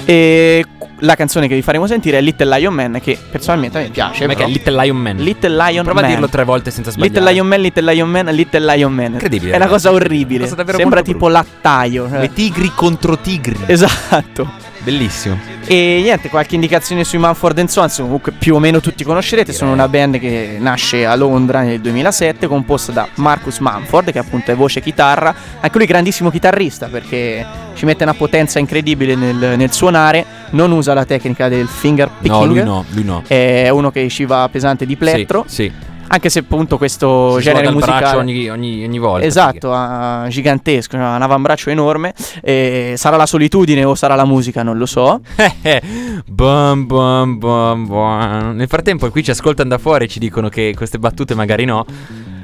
E 0.06 0.63
la 0.99 1.15
canzone 1.15 1.47
che 1.47 1.55
vi 1.55 1.62
faremo 1.62 1.88
sentire 1.88 2.17
è 2.17 2.21
Little 2.21 2.58
Lion 2.58 2.73
Man, 2.73 2.99
che 3.01 3.17
personalmente 3.29 3.77
a 3.77 3.81
me 3.81 3.89
piace. 3.89 4.25
Che 4.27 4.34
è. 4.34 4.47
Little 4.47 4.81
Lion 4.81 4.97
Man? 4.97 5.17
Little 5.17 5.55
Lion 5.55 5.84
Prova 5.84 6.01
Man. 6.01 6.10
a 6.10 6.13
dirlo 6.13 6.29
tre 6.29 6.43
volte 6.43 6.71
senza 6.71 6.91
sbagliare. 6.91 7.13
Little 7.19 7.31
Lion 7.34 7.47
Man, 7.47 7.62
Little 7.62 7.93
Lion 7.93 8.10
Man, 8.10 8.25
Little 8.27 8.75
Lion 8.75 8.93
Man. 8.93 9.13
Incredibile, 9.13 9.53
È 9.53 9.55
una 9.58 9.67
cosa 9.67 9.91
orribile. 9.91 10.47
Cosa 10.49 10.63
Sembra 10.75 11.01
tipo 11.01 11.27
lattaio. 11.27 12.08
cioè. 12.10 12.19
Le 12.19 12.34
tigri 12.34 12.71
contro 12.75 13.17
tigri. 13.17 13.58
Esatto. 13.65 14.73
Bellissimo. 14.86 15.36
E 15.65 16.00
niente, 16.04 16.30
qualche 16.30 16.54
indicazione 16.54 17.04
sui 17.04 17.17
Manford 17.17 17.65
Sons, 17.65 17.98
comunque 17.98 18.32
più 18.32 18.54
o 18.54 18.60
meno 18.60 18.80
tutti 18.80 19.04
conoscerete, 19.04 19.52
sono 19.52 19.71
una 19.71 19.88
band 19.88 20.19
che 20.19 20.58
nasce 20.60 21.08
a 21.08 21.15
Londra 21.15 21.62
nel 21.62 21.82
2007, 21.82 22.45
composta 22.45 22.91
da 22.91 23.08
Marcus 23.15 23.58
Manford, 23.58 24.12
che 24.12 24.19
appunto 24.19 24.52
è 24.52 24.56
voce 24.56 24.78
e 24.78 24.82
chitarra, 24.84 25.34
anche 25.60 25.78
lui 25.80 25.88
grandissimo 25.88 26.30
chitarrista 26.30 26.86
perché 26.86 27.43
ci 27.74 27.86
mette 27.86 28.04
una 28.04 28.13
potenza 28.13 28.60
incredibile 28.60 29.15
nel, 29.15 29.56
nel 29.58 29.71
suonare, 29.71 30.24
non 30.52 30.71
usa 30.71 30.93
la 30.93 31.04
tecnica 31.04 31.50
del 31.50 31.67
finger 31.67 32.10
picking. 32.21 32.39
No, 32.39 32.45
lui 32.45 32.63
no, 32.63 32.86
lui 32.89 33.04
no. 33.04 33.24
È 33.26 33.69
uno 33.69 33.89
che 33.89 34.08
ci 34.10 34.26
va 34.26 34.48
pesante 34.52 34.86
di 34.86 34.95
plettro, 34.95 35.45
Sì, 35.48 35.63
sì. 35.63 35.71
Anche 36.08 36.30
se 36.30 36.39
appunto 36.39 36.78
questo 36.78 37.38
Si 37.38 37.44
genere 37.44 37.70
musicale 37.72 38.00
braccio 38.00 38.18
ogni, 38.18 38.50
ogni, 38.50 38.84
ogni 38.84 39.00
volta. 39.00 39.26
Esatto, 39.26 39.74
ha- 39.74 40.26
gigantesco, 40.30 40.96
ha 40.98 41.15
un 41.15 41.22
avambraccio 41.22 41.70
enorme. 41.70 42.13
e 42.41 42.94
sarà 42.98 43.18
la 43.18 43.26
solitudine 43.26 43.84
o 43.84 43.96
sarà 43.96 44.15
la 44.15 44.26
musica, 44.26 44.63
non 44.63 44.78
lo 44.78 44.86
so. 44.86 45.22
Bum, 46.26 46.86
bum, 46.86 47.38
bum, 47.38 47.86
bum. 47.88 48.52
Nel 48.56 48.68
frattempo 48.68 49.10
qui 49.10 49.24
ci 49.24 49.32
ascoltano 49.32 49.70
da 49.70 49.78
fuori 49.78 50.06
e 50.06 50.08
ci 50.08 50.20
dicono 50.20 50.50
che 50.50 50.74
queste 50.76 50.98
battute 50.98 51.36
magari 51.36 51.65
no. 51.65 51.86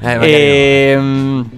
Eh, 0.02 0.06
magari 0.06 0.32
Ehm, 0.32 1.50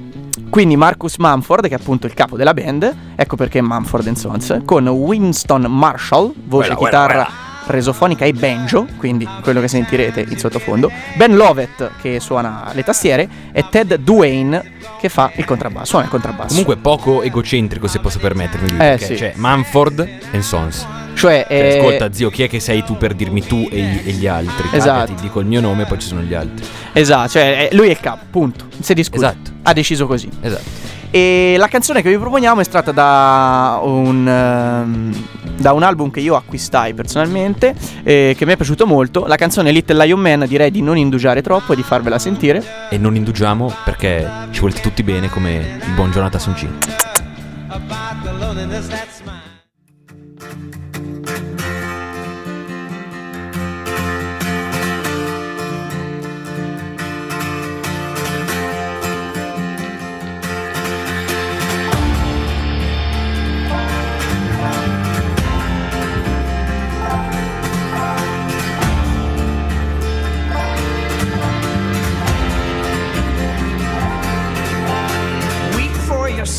Quindi 0.50 0.76
Marcus 0.76 1.18
Mumford, 1.18 1.68
che 1.68 1.76
è 1.76 1.80
appunto 1.80 2.06
il 2.06 2.14
capo 2.14 2.38
della 2.38 2.54
band, 2.54 2.96
ecco 3.16 3.36
perché 3.36 3.62
Mumford 3.62 4.12
Sons, 4.14 4.60
con 4.66 4.88
Winston 4.88 5.64
Marshall, 5.70 6.32
voce, 6.46 6.74
Quella, 6.74 6.76
chitarra, 6.76 7.06
quella, 7.08 7.30
resofonica 7.68 8.26
e 8.26 8.34
banjo, 8.34 8.88
quindi 8.98 9.28
quello 9.42 9.62
che 9.62 9.68
sentirete 9.68 10.26
in 10.28 10.38
sottofondo, 10.38 10.92
Ben 11.16 11.36
Lovett 11.36 11.92
che 12.02 12.20
suona 12.20 12.70
le 12.74 12.84
tastiere 12.84 13.28
e 13.52 13.66
Ted 13.70 13.96
Duane 13.96 14.72
che 15.00 15.10
fa 15.10 15.32
il 15.36 15.46
contrabbasso, 15.46 15.86
suona 15.86 16.06
il 16.06 16.10
contrabbasso. 16.10 16.48
Comunque 16.50 16.78
poco 16.78 17.22
egocentrico 17.22 17.88
se 17.88 18.00
posso 18.00 18.20
permettermi. 18.20 18.72
Eh, 18.74 18.78
perché 18.78 19.06
sì. 19.06 19.14
C'è 19.16 19.34
Manford 19.36 20.08
e 20.32 20.42
Sons. 20.42 20.86
cioè, 21.14 21.46
Cioè, 21.48 21.54
eh, 21.54 21.78
ascolta 21.80 22.12
zio, 22.14 22.30
chi 22.30 22.44
è 22.44 22.50
che 22.50 22.60
sei 22.60 22.84
tu 22.84 22.98
per 22.98 23.14
dirmi 23.14 23.46
tu 23.46 23.68
e, 23.72 23.80
gli- 23.82 24.02
e 24.08 24.12
gli 24.12 24.28
altri? 24.28 24.68
Esatto. 24.72 25.14
Ti 25.14 25.22
dico 25.22 25.40
il 25.40 25.46
mio 25.46 25.62
nome 25.62 25.84
e 25.84 25.86
poi 25.86 26.00
ci 26.00 26.08
sono 26.08 26.22
gli 26.22 26.34
altri. 26.34 26.66
esatto, 26.94 27.30
cioè, 27.30 27.68
eh, 27.72 27.76
lui 27.76 27.88
è 27.88 27.92
il 27.92 28.00
capo, 28.00 28.26
punto. 28.30 28.66
Si 28.80 28.94
discute. 28.94 29.18
Esatto. 29.18 29.52
Ha 29.64 29.74
deciso 29.74 30.08
così. 30.08 30.30
Esatto. 30.42 30.82
E 31.12 31.56
la 31.60 31.68
canzone 31.68 32.02
che 32.02 32.10
vi 32.10 32.18
proponiamo 32.18 32.58
è 32.60 32.62
estratta 32.64 32.92
da 32.92 33.80
un, 33.84 34.28
ehm, 34.28 35.26
da 35.58 35.74
un 35.74 35.84
album 35.84 36.12
che 36.12 36.20
io 36.20 36.36
acquistai 36.36 36.94
personalmente, 36.94 37.76
eh, 38.04 38.36
che 38.38 38.46
mi 38.46 38.54
è 38.54 38.56
piaciuto 38.56 38.86
molto. 38.86 39.26
La 39.26 39.36
canzone 39.36 39.72
Little 39.72 40.04
Lion 40.04 40.20
Man 40.20 40.46
direi 40.48 40.72
di 40.72 40.82
non 40.82 40.98
indugiare 40.98 41.42
troppo 41.42 41.74
e 41.74 41.76
di 41.76 41.84
farvela 41.84 42.20
sentire. 42.20 42.64
E 42.90 42.98
non 42.98 43.16
indugiamo 43.16 43.74
perché 43.84 44.30
ci 44.52 44.60
volete 44.60 44.82
tutti 44.82 45.04
bene 45.04 45.30
come 45.30 45.80
il 45.86 45.94
buon 45.94 46.12
Jonathan 46.12 46.40
Soncini. 46.40 46.78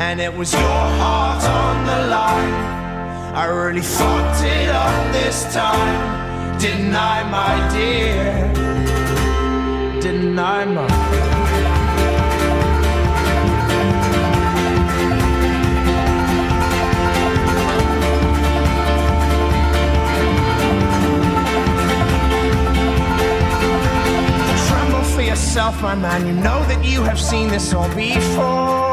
and 0.00 0.18
it 0.18 0.34
was 0.34 0.50
your 0.54 0.62
heart 0.62 1.44
on 1.44 1.84
the 1.84 2.08
line. 2.08 2.54
I 3.34 3.44
really 3.44 3.82
fucked 3.82 4.42
it 4.42 4.70
up 4.70 5.12
this 5.12 5.44
time, 5.52 6.58
didn't 6.58 6.94
I, 6.94 7.22
my 7.38 7.54
dear? 7.74 8.50
Didn't 10.00 10.38
I, 10.38 10.64
my? 10.64 11.20
yourself, 25.26 25.80
my 25.82 25.94
man. 25.94 26.26
You 26.26 26.32
know 26.32 26.60
that 26.64 26.84
you 26.84 27.02
have 27.02 27.20
seen 27.20 27.48
this 27.48 27.72
all 27.72 27.88
before. 27.94 28.89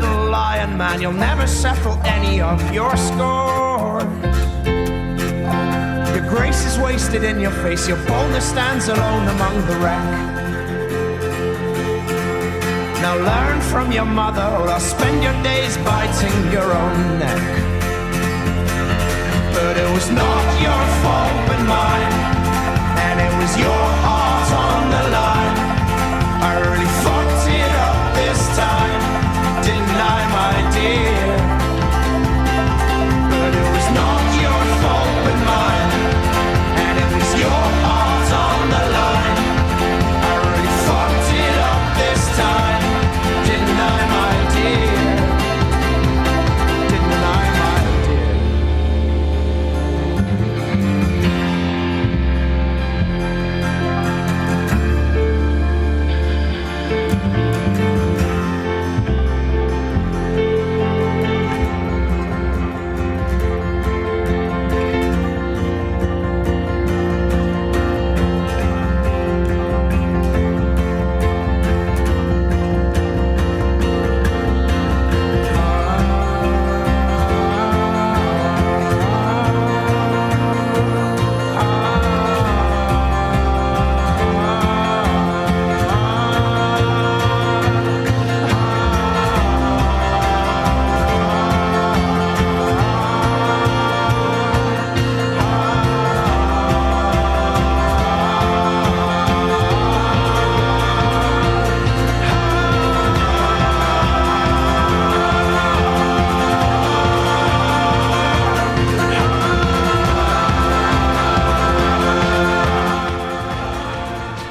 Little 0.00 0.30
lion 0.30 0.76
man, 0.76 1.00
you'll 1.00 1.12
never 1.12 1.46
settle 1.46 1.98
any 2.04 2.40
of 2.40 2.60
your 2.72 2.96
scores. 2.96 4.04
Your 6.14 6.26
grace 6.28 6.64
is 6.66 6.78
wasted 6.78 7.24
in 7.24 7.40
your 7.40 7.50
face, 7.62 7.88
your 7.88 7.98
boldness 8.06 8.48
stands 8.48 8.88
alone 8.88 9.26
among 9.28 9.54
the 9.66 9.76
wreck. 9.82 10.04
Now 13.02 13.16
learn 13.16 13.60
from 13.72 13.90
your 13.90 14.04
mother, 14.04 14.42
or 14.42 14.68
I'll 14.68 14.80
spend 14.80 15.22
your 15.22 15.36
days 15.42 15.76
biting 15.78 16.52
your 16.52 16.70
own 16.82 17.18
neck. 17.18 17.42
But 19.54 19.76
it 19.76 19.90
was 19.96 20.10
not 20.10 20.44
your 20.62 20.82
fault 21.02 21.38
but 21.48 21.60
mine, 21.74 22.14
and 23.06 23.16
it 23.26 23.32
was 23.40 23.52
your 23.58 23.84
heart 24.04 24.50
on 24.66 24.82
the 24.94 25.04
line. 25.18 25.56
I 26.48 26.52
really 26.64 26.90
fucked 27.04 27.44
it 27.50 27.72
up 27.86 27.98
this 28.14 28.40
time, 28.56 29.02
didn't 29.68 30.00
I, 30.00 30.20
my 30.32 30.70
dear? 30.72 31.57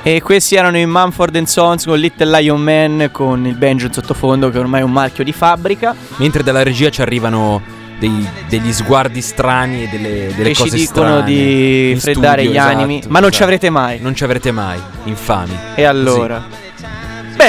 E 0.08 0.22
questi 0.22 0.56
erano 0.56 0.78
i 0.78 0.86
Mumford 0.86 1.44
Sons 1.44 1.84
con 1.84 2.00
Little 2.00 2.40
Lion 2.40 2.62
Man 2.62 3.10
con 3.12 3.46
il 3.46 3.56
banjo 3.56 3.88
in 3.88 3.92
sottofondo 3.92 4.50
che 4.50 4.58
ormai 4.58 4.80
è 4.80 4.84
un 4.86 4.94
marchio 4.94 5.22
di 5.22 5.34
fabbrica. 5.34 5.94
Mentre 6.16 6.44
dalla 6.44 6.64
regia 6.64 6.90
ci 6.90 7.02
arrivano 7.02 7.62
dei- 8.00 8.26
degli 8.48 8.72
sguardi 8.72 9.20
strani 9.20 9.84
e 9.84 9.90
delle, 9.90 10.32
delle 10.34 10.48
Che 10.48 10.56
ci 10.56 10.62
cose 10.62 10.78
dicono 10.78 11.08
strane 11.08 11.24
di 11.26 11.92
in 11.92 12.00
freddare 12.00 12.44
studio, 12.44 12.52
gli 12.54 12.58
animi, 12.58 12.98
esatto, 13.00 13.12
ma 13.12 13.20
non 13.20 13.32
ci 13.32 13.36
esatto. 13.36 13.44
avrete 13.44 13.70
mai. 13.70 14.00
Non 14.00 14.16
ci 14.16 14.24
avrete 14.24 14.52
mai, 14.52 14.80
infami. 15.04 15.58
E 15.76 15.84
allora? 15.84 16.67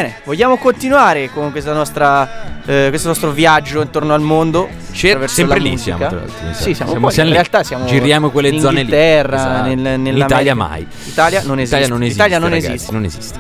Bene, 0.01 0.15
vogliamo 0.25 0.59
continuare 0.59 1.29
con 1.29 1.51
questa 1.51 1.73
nostra, 1.73 2.61
eh, 2.65 2.87
questo 2.89 3.09
nostro 3.09 3.33
viaggio 3.33 3.83
intorno 3.83 4.15
al 4.15 4.21
mondo? 4.21 4.69
attraverso 4.93 5.35
sempre 5.35 5.59
lì 5.59 5.71
musica? 5.71 5.97
siamo, 5.97 6.09
tra 6.09 6.19
l'altro, 6.21 6.37
sa. 6.53 6.63
Sì, 6.63 6.75
siamo, 6.75 6.91
Siamo- 6.93 7.07
poi, 7.07 7.13
siamo 7.15 7.29
in 7.31 7.35
lì. 7.35 7.41
realtà 7.41 7.63
siamo 7.65 7.85
Giriamo 7.85 8.31
quelle 8.31 8.49
in 8.51 8.61
zone 8.61 8.75
lì. 8.75 8.81
Inghilterra, 8.83 9.37
Esatto. 9.37 9.63
nel, 9.67 9.71
In 9.73 9.83
nell'America. 9.83 10.25
Italia 10.27 10.55
mai. 10.55 10.87
Italia 11.05 11.43
non 11.43 11.59
esiste. 11.59 11.77
Italia 11.77 11.89
non 11.89 12.03
esiste. 12.05 12.21
Italia 12.23 12.39
non 12.39 12.49
ragazzi, 12.51 12.73
esiste. 12.75 12.93
non 12.93 13.05
esiste. 13.05 13.39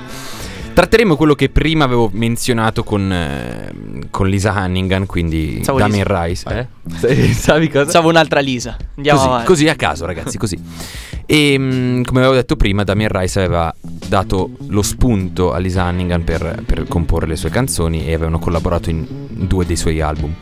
Tratteremo 0.72 1.14
quello 1.16 1.34
che 1.36 1.48
prima 1.48 1.84
avevo 1.84 2.10
menzionato 2.12 2.82
con, 2.82 3.12
eh, 3.12 3.72
con 4.10 4.28
Lisa 4.28 4.52
Hannigan, 4.52 5.06
quindi 5.06 5.52
Pensavo 5.54 5.78
Damien 5.78 6.06
Lisa. 6.08 6.24
Rice. 6.24 6.68
Eh? 7.06 7.32
Savi 7.34 7.68
cosa? 7.68 7.82
Pensavo 7.84 8.08
un'altra 8.08 8.40
Lisa. 8.40 8.76
Andiamo 8.96 9.18
così, 9.18 9.28
avanti. 9.30 9.46
così 9.46 9.68
a 9.68 9.76
caso, 9.76 10.06
ragazzi, 10.06 10.36
così. 10.38 10.58
E 11.30 11.56
mm, 11.58 12.02
come 12.04 12.20
avevo 12.20 12.34
detto 12.34 12.56
prima, 12.56 12.84
Damien 12.84 13.10
Rice 13.12 13.38
aveva 13.38 13.74
dato 13.80 14.52
lo 14.68 14.80
spunto 14.80 15.52
a 15.52 15.58
Lisa 15.58 15.82
Hannigan 15.82 16.24
per, 16.24 16.62
per 16.64 16.88
comporre 16.88 17.26
le 17.26 17.36
sue 17.36 17.50
canzoni 17.50 18.06
e 18.06 18.14
avevano 18.14 18.38
collaborato 18.38 18.88
in 18.88 19.04
due 19.28 19.66
dei 19.66 19.76
suoi 19.76 20.00
album. 20.00 20.32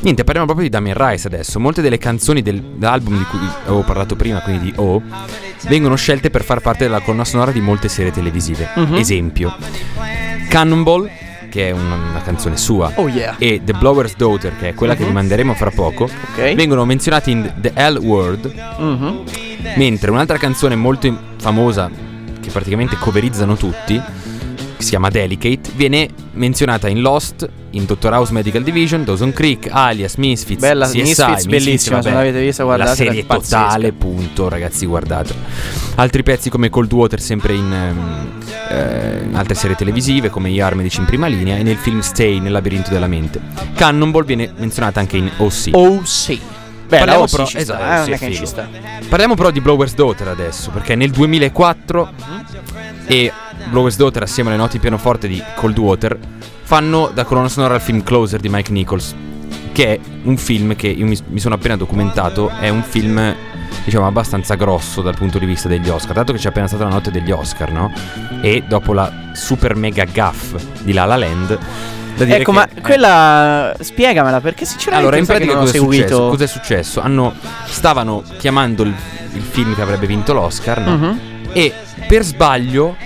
Niente, 0.00 0.24
parliamo 0.24 0.46
proprio 0.46 0.66
di 0.66 0.74
Damien 0.74 0.96
Rice 0.96 1.26
adesso. 1.26 1.60
Molte 1.60 1.82
delle 1.82 1.98
canzoni 1.98 2.40
del- 2.40 2.62
dell'album 2.62 3.18
di 3.18 3.24
cui 3.24 3.38
avevo 3.66 3.82
parlato 3.82 4.16
prima, 4.16 4.40
quindi 4.40 4.70
di 4.70 4.72
O, 4.76 5.02
vengono 5.68 5.94
scelte 5.96 6.30
per 6.30 6.42
far 6.42 6.60
parte 6.60 6.84
della 6.84 7.00
colonna 7.00 7.26
sonora 7.26 7.50
di 7.50 7.60
molte 7.60 7.88
serie 7.88 8.10
televisive. 8.10 8.70
Mhm. 8.76 8.94
Esempio, 8.94 9.54
Cannonball, 10.48 11.10
che 11.50 11.68
è 11.68 11.70
una, 11.72 11.94
una 11.96 12.22
canzone 12.22 12.56
sua, 12.56 12.90
Oh 12.94 13.08
yeah. 13.08 13.34
e 13.38 13.60
The 13.62 13.72
Blower's 13.74 14.16
Daughter, 14.16 14.56
che 14.56 14.70
è 14.70 14.74
quella 14.74 14.94
che 14.94 15.02
Mhm. 15.02 15.08
vi 15.08 15.12
manderemo 15.14 15.52
fra 15.54 15.70
poco, 15.70 16.04
Ok. 16.04 16.54
vengono 16.54 16.84
menzionati 16.86 17.30
in 17.32 17.52
The 17.60 17.72
L 17.90 17.98
Word, 17.98 18.50
Mhm. 18.78 19.24
mentre 19.76 20.10
un'altra 20.10 20.38
canzone 20.38 20.74
molto 20.76 21.14
famosa, 21.38 21.90
che 22.40 22.50
praticamente 22.50 22.96
coverizzano 22.96 23.56
tutti, 23.56 23.94
che 23.94 24.29
si 24.82 24.90
chiama 24.90 25.08
Delicate, 25.08 25.70
viene 25.74 26.08
menzionata 26.32 26.88
in 26.88 27.00
Lost, 27.00 27.48
in 27.70 27.84
Dr. 27.84 28.10
House 28.12 28.32
Medical 28.32 28.62
Division, 28.62 29.04
Dawson 29.04 29.32
Creek, 29.32 29.68
Alias, 29.70 30.16
Misfits, 30.16 30.60
Bella, 30.60 30.86
CSI, 30.86 31.00
Misfits, 31.00 31.46
bellissima, 31.46 32.02
se 32.02 32.08
vabbè, 32.08 32.08
non 32.10 32.24
l'avete 32.24 32.44
vista, 32.44 32.62
La 32.64 32.74
guardatela, 32.74 33.10
serie 33.10 33.26
totale, 33.26 33.92
punto, 33.92 34.48
ragazzi, 34.48 34.86
guardate. 34.86 35.34
Altri 35.96 36.22
pezzi 36.22 36.50
come 36.50 36.70
Cold 36.70 36.92
Water, 36.92 37.20
sempre 37.20 37.54
in, 37.54 37.72
eh, 38.70 39.22
in 39.24 39.34
altre 39.34 39.54
serie 39.54 39.76
televisive, 39.76 40.30
come 40.30 40.50
Gli 40.50 40.62
Medici 40.74 41.00
in 41.00 41.06
prima 41.06 41.26
linea, 41.26 41.56
e 41.56 41.62
nel 41.62 41.76
film 41.76 42.00
Stay, 42.00 42.38
nel 42.40 42.52
labirinto 42.52 42.90
della 42.90 43.06
mente. 43.06 43.40
Cannonball 43.74 44.24
viene 44.24 44.52
menzionata 44.56 45.00
anche 45.00 45.16
in 45.16 45.30
OC. 45.36 46.06
Sì. 46.06 46.40
Bella, 46.90 47.04
Parliamo 47.04 47.26
però- 47.26 47.46
ci 47.46 47.56
esatto, 47.56 47.78
sta, 47.80 48.04
eh, 48.04 48.08
non 48.08 48.18
sì, 48.18 48.34
ci 48.34 48.46
sta. 48.46 48.68
Parliamo 49.08 49.34
però 49.36 49.50
di 49.52 49.60
Blower's 49.60 49.94
Daughter 49.94 50.26
adesso, 50.26 50.70
perché 50.70 50.96
nel 50.96 51.10
2004 51.10 52.10
e 53.06 53.32
Blower's 53.70 53.96
Daughter 53.96 54.22
assieme 54.22 54.50
alle 54.50 54.58
note 54.58 54.72
di 54.72 54.78
pianoforte 54.80 55.28
di 55.28 55.42
Cold 55.56 55.78
Water 55.78 56.18
fanno 56.62 57.10
da 57.12 57.24
colonna 57.24 57.48
sonora 57.48 57.74
al 57.74 57.80
film 57.80 58.02
Closer 58.02 58.40
di 58.40 58.48
Mike 58.48 58.70
Nichols, 58.72 59.14
che 59.72 59.94
è 59.94 60.00
un 60.24 60.36
film 60.36 60.76
che 60.76 60.88
io 60.88 61.06
mi, 61.06 61.18
mi 61.28 61.40
sono 61.40 61.54
appena 61.54 61.76
documentato, 61.76 62.48
è 62.48 62.68
un 62.68 62.82
film 62.82 63.34
diciamo 63.84 64.06
abbastanza 64.06 64.54
grosso 64.56 65.02
dal 65.02 65.14
punto 65.16 65.38
di 65.38 65.46
vista 65.46 65.68
degli 65.68 65.88
Oscar, 65.88 66.14
dato 66.14 66.32
che 66.32 66.38
c'è 66.38 66.48
appena 66.48 66.66
stata 66.66 66.84
la 66.84 66.90
notte 66.90 67.10
degli 67.10 67.30
Oscar, 67.30 67.72
no? 67.72 67.92
E 68.42 68.64
dopo 68.66 68.92
la 68.92 69.30
super 69.32 69.74
mega 69.74 70.04
gaff 70.04 70.54
di 70.82 70.92
La 70.92 71.04
La 71.04 71.16
Land 71.16 71.58
Ecco, 72.18 72.52
ma 72.52 72.68
eh. 72.68 72.80
quella 72.82 73.74
spiegamela 73.80 74.40
perché 74.40 74.64
sinceramente 74.64 75.06
Allora, 75.06 75.16
in 75.16 75.26
pratica 75.26 75.52
non 75.52 75.62
ho 75.62 75.64
cosa 75.64 75.76
è, 75.76 75.80
seguito. 75.80 76.02
successo? 76.04 76.28
Cosa 76.28 76.44
è 76.44 76.46
successo? 76.46 77.00
Hanno, 77.00 77.34
stavano 77.64 78.22
chiamando 78.36 78.82
il, 78.82 78.94
il 79.32 79.42
film 79.42 79.74
che 79.74 79.80
avrebbe 79.80 80.06
vinto 80.06 80.32
l'Oscar, 80.34 80.80
no? 80.80 80.96
Mhm. 80.96 81.20
E 81.52 81.72
per 82.06 82.22
sbaglio 82.22 82.96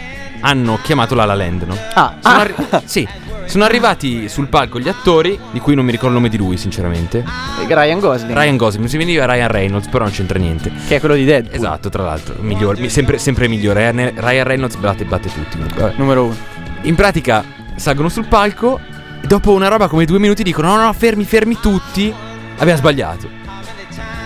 hanno 0.45 0.79
chiamato 0.83 1.15
La 1.15 1.25
La 1.25 1.35
Land, 1.35 1.63
no? 1.63 1.77
Ah, 1.95 2.15
Sono 2.21 2.35
ah. 2.35 2.41
arri- 2.41 2.55
sì, 2.85 3.07
sono 3.47 3.65
arrivati 3.65 4.29
sul 4.29 4.49
palco 4.49 4.79
gli 4.79 4.89
attori, 4.89 5.39
di 5.51 5.59
cui 5.61 5.75
non 5.75 5.85
mi 5.85 5.91
ricordo 5.91 6.15
il 6.15 6.21
nome 6.21 6.29
di 6.31 6.37
lui, 6.37 6.57
sinceramente. 6.57 7.25
Ryan 7.67 7.99
Gosling, 7.99 8.33
Ryan 8.37 8.57
Gosling, 8.57 8.85
mi 8.85 8.91
si 8.91 8.97
veniva 8.97 9.25
Ryan 9.27 9.49
Reynolds, 9.49 9.89
però 9.89 10.05
non 10.05 10.13
c'entra 10.13 10.39
niente. 10.39 10.71
che 10.87 10.97
è 10.97 11.01
quello 11.01 11.15
di 11.15 11.25
Deadpool, 11.25 11.55
Esatto, 11.55 11.89
tra 11.89 12.03
l'altro, 12.05 12.35
migliore, 12.41 12.81
mi- 12.81 12.89
sempre, 12.91 13.19
sempre 13.19 13.49
migliore. 13.49 13.91
Ryan, 13.91 14.13
Ryan 14.17 14.45
Reynolds 14.45 14.77
batte, 14.77 15.05
batte 15.05 15.33
tutti. 15.33 15.57
comunque, 15.57 15.81
vabbè. 15.83 15.95
numero 15.97 16.25
uno. 16.25 16.37
In 16.83 16.95
pratica 16.95 17.43
salgono 17.77 18.09
sul 18.09 18.27
palco 18.27 18.79
e 19.23 19.27
dopo 19.27 19.53
una 19.53 19.69
roba 19.69 19.89
come 19.89 20.05
due 20.05 20.19
minuti 20.19 20.43
dicono 20.43 20.69
no 20.69 20.77
no 20.77 20.83
no 20.85 20.93
fermi 20.93 21.25
fermi 21.25 21.57
tutti 21.59 22.13
abbiamo 22.59 22.79
sbagliato 22.79 23.27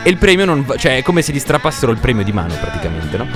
E 0.09 0.11
il 0.11 0.17
premio 0.17 0.47
non 0.47 0.65
va- 0.65 0.77
cioè 0.77 0.97
è 0.97 1.03
come 1.03 1.21
se 1.21 1.33
gli 1.33 1.39
strappassero 1.39 1.93
il 1.93 1.99
premio 1.99 2.25
di 2.25 2.33
mano 2.33 2.55
praticamente, 2.59 3.19
no? 3.19 3.27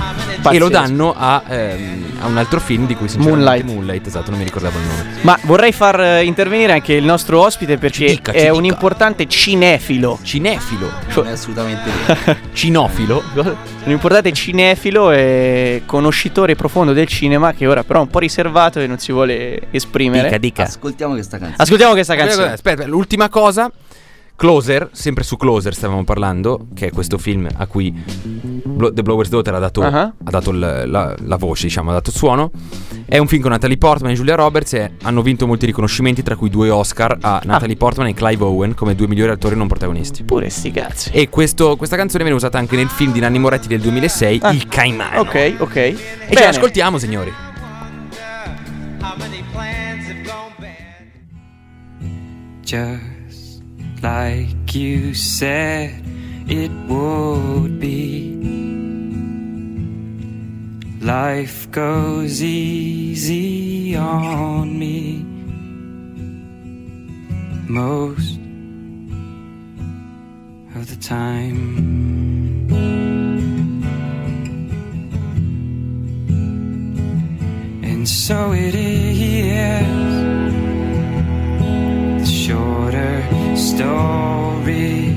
E 0.49 0.57
lo 0.57 0.69
danno 0.69 1.13
a, 1.15 1.43
ehm, 1.47 2.13
a 2.21 2.25
un 2.25 2.35
altro 2.37 2.59
film 2.59 2.87
di 2.87 2.95
cui 2.95 3.07
sinceramente 3.07 3.45
Moonlight. 3.45 3.71
Moonlight, 3.75 4.07
esatto, 4.07 4.31
non 4.31 4.39
mi 4.39 4.45
ricordavo 4.45 4.79
il 4.79 4.83
nome. 4.83 5.05
Ma 5.21 5.37
vorrei 5.43 5.71
far 5.71 6.01
eh, 6.01 6.23
intervenire 6.23 6.73
anche 6.73 6.93
il 6.93 7.03
nostro 7.03 7.41
ospite 7.41 7.77
perché 7.77 8.07
Ci 8.07 8.15
dica, 8.15 8.31
ci 8.31 8.37
è 8.39 8.41
dica. 8.41 8.53
un 8.55 8.65
importante 8.65 9.27
cinefilo. 9.27 10.17
Cinefilo. 10.23 10.89
Non 11.13 11.27
è 11.27 11.31
assolutamente 11.33 11.91
vero. 12.07 12.37
Cinofilo. 12.53 13.23
Un 13.35 13.91
importante 13.91 14.31
cinefilo 14.31 15.11
e 15.11 15.83
conoscitore 15.85 16.55
profondo 16.55 16.91
del 16.93 17.05
cinema 17.05 17.53
che 17.53 17.67
ora 17.67 17.83
però 17.83 17.99
è 17.99 18.01
un 18.01 18.09
po' 18.09 18.17
riservato 18.17 18.79
e 18.79 18.87
non 18.87 18.97
si 18.97 19.11
vuole 19.11 19.67
esprimere. 19.69 20.23
Dica, 20.23 20.37
dica. 20.39 20.63
Ascoltiamo 20.63 21.13
questa 21.13 21.37
canzone. 21.37 21.61
Ascoltiamo 21.61 21.93
questa 21.93 22.15
canzone. 22.15 22.51
Aspetta, 22.53 22.87
l'ultima 22.87 23.29
cosa. 23.29 23.71
Closer, 24.35 24.89
sempre 24.91 25.23
su 25.23 25.37
Closer 25.37 25.73
stavamo 25.73 26.03
parlando, 26.03 26.67
che 26.73 26.87
è 26.87 26.91
questo 26.91 27.17
film 27.17 27.47
a 27.55 27.65
cui 27.67 27.93
The 27.93 29.01
Blower's 29.03 29.29
Daughter 29.29 29.53
ha 29.53 29.59
dato, 29.59 29.81
Ah. 29.83 30.01
ha 30.23 30.29
dato 30.29 30.49
il- 30.49 30.83
la, 30.87 31.15
la 31.17 31.35
voce, 31.37 31.67
diciamo, 31.67 31.91
ha 31.91 31.93
dato 31.93 32.09
il 32.09 32.15
suono. 32.15 32.51
È 33.05 33.17
un 33.19 33.27
film 33.27 33.41
con 33.41 33.51
Natalie 33.51 33.77
Portman 33.77 34.11
e 34.11 34.15
Julia 34.15 34.35
Roberts 34.35 34.73
e 34.73 34.91
hanno 35.03 35.21
vinto 35.21 35.45
molti 35.47 35.65
riconoscimenti, 35.65 36.23
tra 36.23 36.35
cui 36.35 36.49
due 36.49 36.69
Oscar 36.69 37.17
a 37.21 37.41
Natalie 37.45 37.77
Portman 37.77 38.07
e 38.07 38.13
Clive 38.13 38.43
Owen 38.43 38.73
come 38.73 38.95
due 38.95 39.07
migliori 39.07 39.31
attori 39.31 39.55
non 39.55 39.67
protagonisti. 39.67 40.23
Pure 40.23 40.49
sti 40.49 40.71
cazzi. 40.71 41.09
E 41.13 41.29
questo- 41.29 41.77
questa 41.77 41.95
canzone 41.95 42.23
viene 42.23 42.37
usata 42.37 42.57
anche 42.57 42.75
nel 42.75 42.89
film 42.89 43.13
di 43.13 43.19
Nanni 43.19 43.39
Moretti 43.39 43.67
del 43.67 43.79
2006, 43.81 44.39
Ah. 44.41 44.51
Il 44.51 44.67
Caimano. 44.67 45.19
Ok, 45.21 45.55
ok. 45.59 45.75
E 45.75 45.95
ce 45.95 46.25
Bene. 46.33 46.45
l'ascoltiamo, 46.47 46.97
signori. 46.97 47.31
Just 52.63 53.01
like 54.03 54.75
you 54.75 55.13
said 55.13 56.03
it 56.47 56.71
would 56.89 57.79
be. 57.79 58.33
Life 60.99 61.71
goes 61.71 62.43
easy 62.43 63.95
on 63.95 64.77
me 64.77 65.23
most 67.69 68.37
of 70.75 70.89
the 70.89 70.97
time. 71.01 71.61
And 77.83 78.07
so 78.07 78.51
it 78.51 78.75
is 78.75 79.53
the 82.19 82.25
shorter 82.25 83.42
story. 83.55 85.11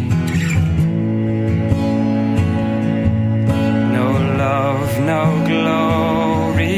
No 3.96 4.07
love, 4.42 5.01
no 5.12 5.25
glory. 5.46 6.77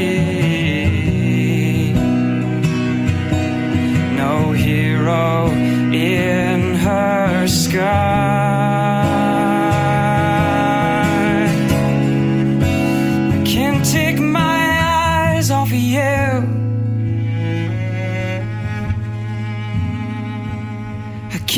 No 4.21 4.51
hero 4.53 5.47
in 5.91 6.75
her 6.75 7.47
sky. 7.47 8.28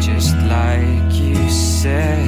Just 0.00 0.34
like 0.48 1.12
you 1.12 1.48
said 1.48 2.27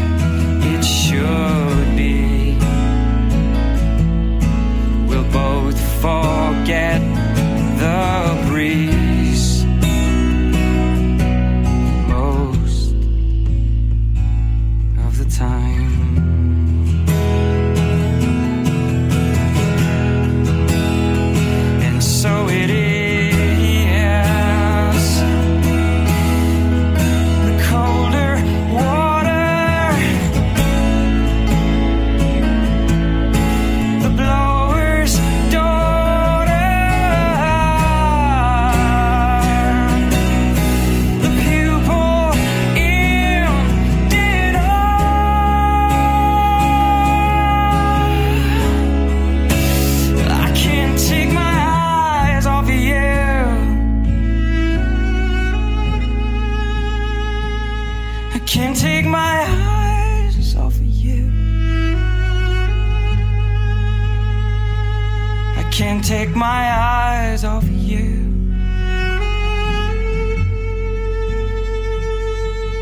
take 66.11 66.35
my 66.35 66.73
eyes 66.73 67.45
off 67.45 67.63
you. 67.69 68.27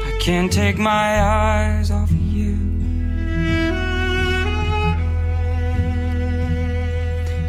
I 0.06 0.18
can't 0.18 0.50
take 0.50 0.78
my 0.78 1.20
eyes 1.20 1.90
off 1.90 2.10
you. 2.10 2.56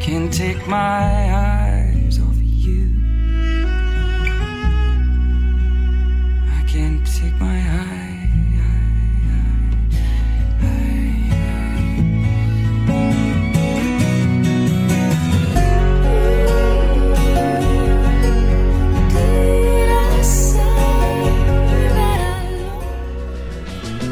Can't 0.02 0.34
take 0.34 0.68
my 0.68 1.34
eyes 1.34 1.59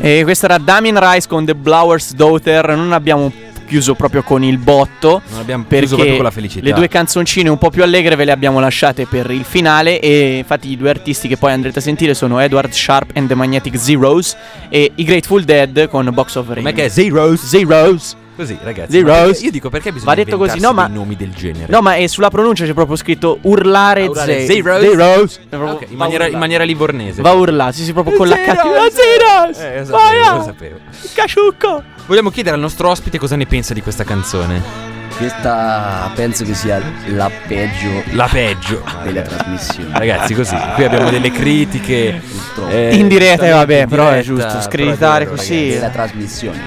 E 0.08 0.24
questo 0.24 0.45
era 0.45 0.58
Damien 0.58 0.97
Rice 0.97 1.28
con 1.28 1.43
The 1.43 1.53
Blower's 1.53 2.14
Daughter. 2.14 2.78
Non 2.78 2.93
abbiamo 2.93 3.30
chiuso 3.66 3.93
proprio 3.93 4.24
con 4.24 4.41
il 4.41 4.58
botto. 4.58 5.22
Non 5.32 5.39
abbiamo 5.41 5.66
chiuso 5.68 5.95
proprio 5.95 6.16
con 6.16 6.24
la 6.24 6.32
felicità. 6.32 6.66
Le 6.66 6.72
due 6.72 6.88
canzoncine 6.88 7.49
un 7.49 7.58
po' 7.58 7.70
più 7.70 7.84
allegre 7.84 8.16
ve 8.16 8.24
le 8.24 8.32
abbiamo 8.32 8.62
lasciate 8.62 9.05
per 9.05 9.30
il 9.32 9.43
finale. 9.43 9.99
E 9.99 10.38
infatti 10.38 10.72
i 10.72 10.78
due 10.78 10.91
artisti 10.91 11.28
che 11.28 11.36
poi 11.36 11.51
andrete 11.51 11.80
a 11.80 11.82
sentire 11.82 12.14
sono 12.14 12.39
Edward 12.39 12.72
Sharp 12.72 13.12
and 13.16 13.28
the 13.28 13.36
Magnetic 13.36 13.78
Zeros 13.78 14.38
e 14.70 14.93
i 14.95 15.03
Grateful 15.03 15.43
Dead 15.43 15.89
con 15.89 16.10
Box 16.14 16.36
of 16.36 16.47
Rain. 16.47 16.64
Com'è 16.64 16.74
che 16.74 16.86
è? 16.86 16.88
Zeros? 16.88 17.45
Zeros. 17.45 18.16
Così, 18.38 18.56
ragazzi. 18.62 18.92
Zeros. 18.92 19.42
Io 19.42 19.50
dico 19.50 19.70
perché 19.72 19.92
bisogna 19.92 20.14
Va 20.14 20.24
detto 20.24 20.38
così, 20.38 20.60
no, 20.60 20.72
ma 20.72 20.86
nomi 20.86 21.16
del 21.16 21.34
genere. 21.34 21.66
No, 21.72 21.82
ma 21.82 21.96
è 21.96 22.06
sulla 22.06 22.30
pronuncia 22.30 22.66
c'è 22.66 22.74
proprio 22.74 22.96
scritto 22.96 23.40
urlare, 23.42 24.04
A 24.06 24.10
urlare 24.10 24.46
ze- 24.46 24.54
Zeros? 24.54 24.80
Zeros. 24.80 25.40
Ah, 25.50 25.72
ok, 25.74 25.86
in, 25.90 25.98
maniera, 25.98 26.28
in 26.28 26.38
maniera 26.38 26.64
livornese. 26.64 27.24
Va 27.24 27.32
a 27.32 27.34
urlare, 27.34 27.74
sì, 27.74 27.84
sì, 27.84 27.94
proprio 27.94 28.16
con 28.16 28.28
la 28.28 28.36
K. 28.36 28.46
Zeros! 28.46 28.94
Zeros! 28.94 29.58
Eh, 29.58 29.80
lo 29.80 29.86
sapevo, 29.86 30.24
ah! 30.24 30.36
lo 30.36 30.44
sapevo. 30.44 30.78
Casciucco! 31.16 31.84
Vogliamo 32.06 32.30
chiedere 32.30 32.54
al 32.54 32.62
nostro 32.62 32.90
ospite 32.90 33.18
cosa 33.18 33.36
ne 33.36 33.48
pensa 33.48 33.74
di 33.74 33.82
questa 33.82 34.04
canzone. 34.04 34.87
Questa 35.18 36.11
penso 36.13 36.43
che 36.43 36.53
sia 36.53 36.80
la 37.07 37.30
peggio 37.47 38.03
La 38.11 38.28
peggio. 38.32 38.84
della 39.03 39.22
trasmissione. 39.24 39.89
Ragazzi, 39.97 40.34
così. 40.36 40.55
Qui 40.76 40.84
abbiamo 40.84 41.09
delle 41.09 41.32
critiche. 41.32 42.22
eh, 42.70 42.95
In 42.95 43.07
diretta, 43.07 43.49
vabbè, 43.49 43.82
in 43.82 43.89
però 43.89 44.09
è 44.09 44.22
diretta, 44.22 44.26
giusto 44.28 44.45
però 44.47 44.59
è 44.59 44.61
screditare 44.61 45.24
vero, 45.26 45.36
così. 45.36 45.53
ragazzi. 45.55 45.74
Della 45.74 45.89
trasmissione. 45.89 46.59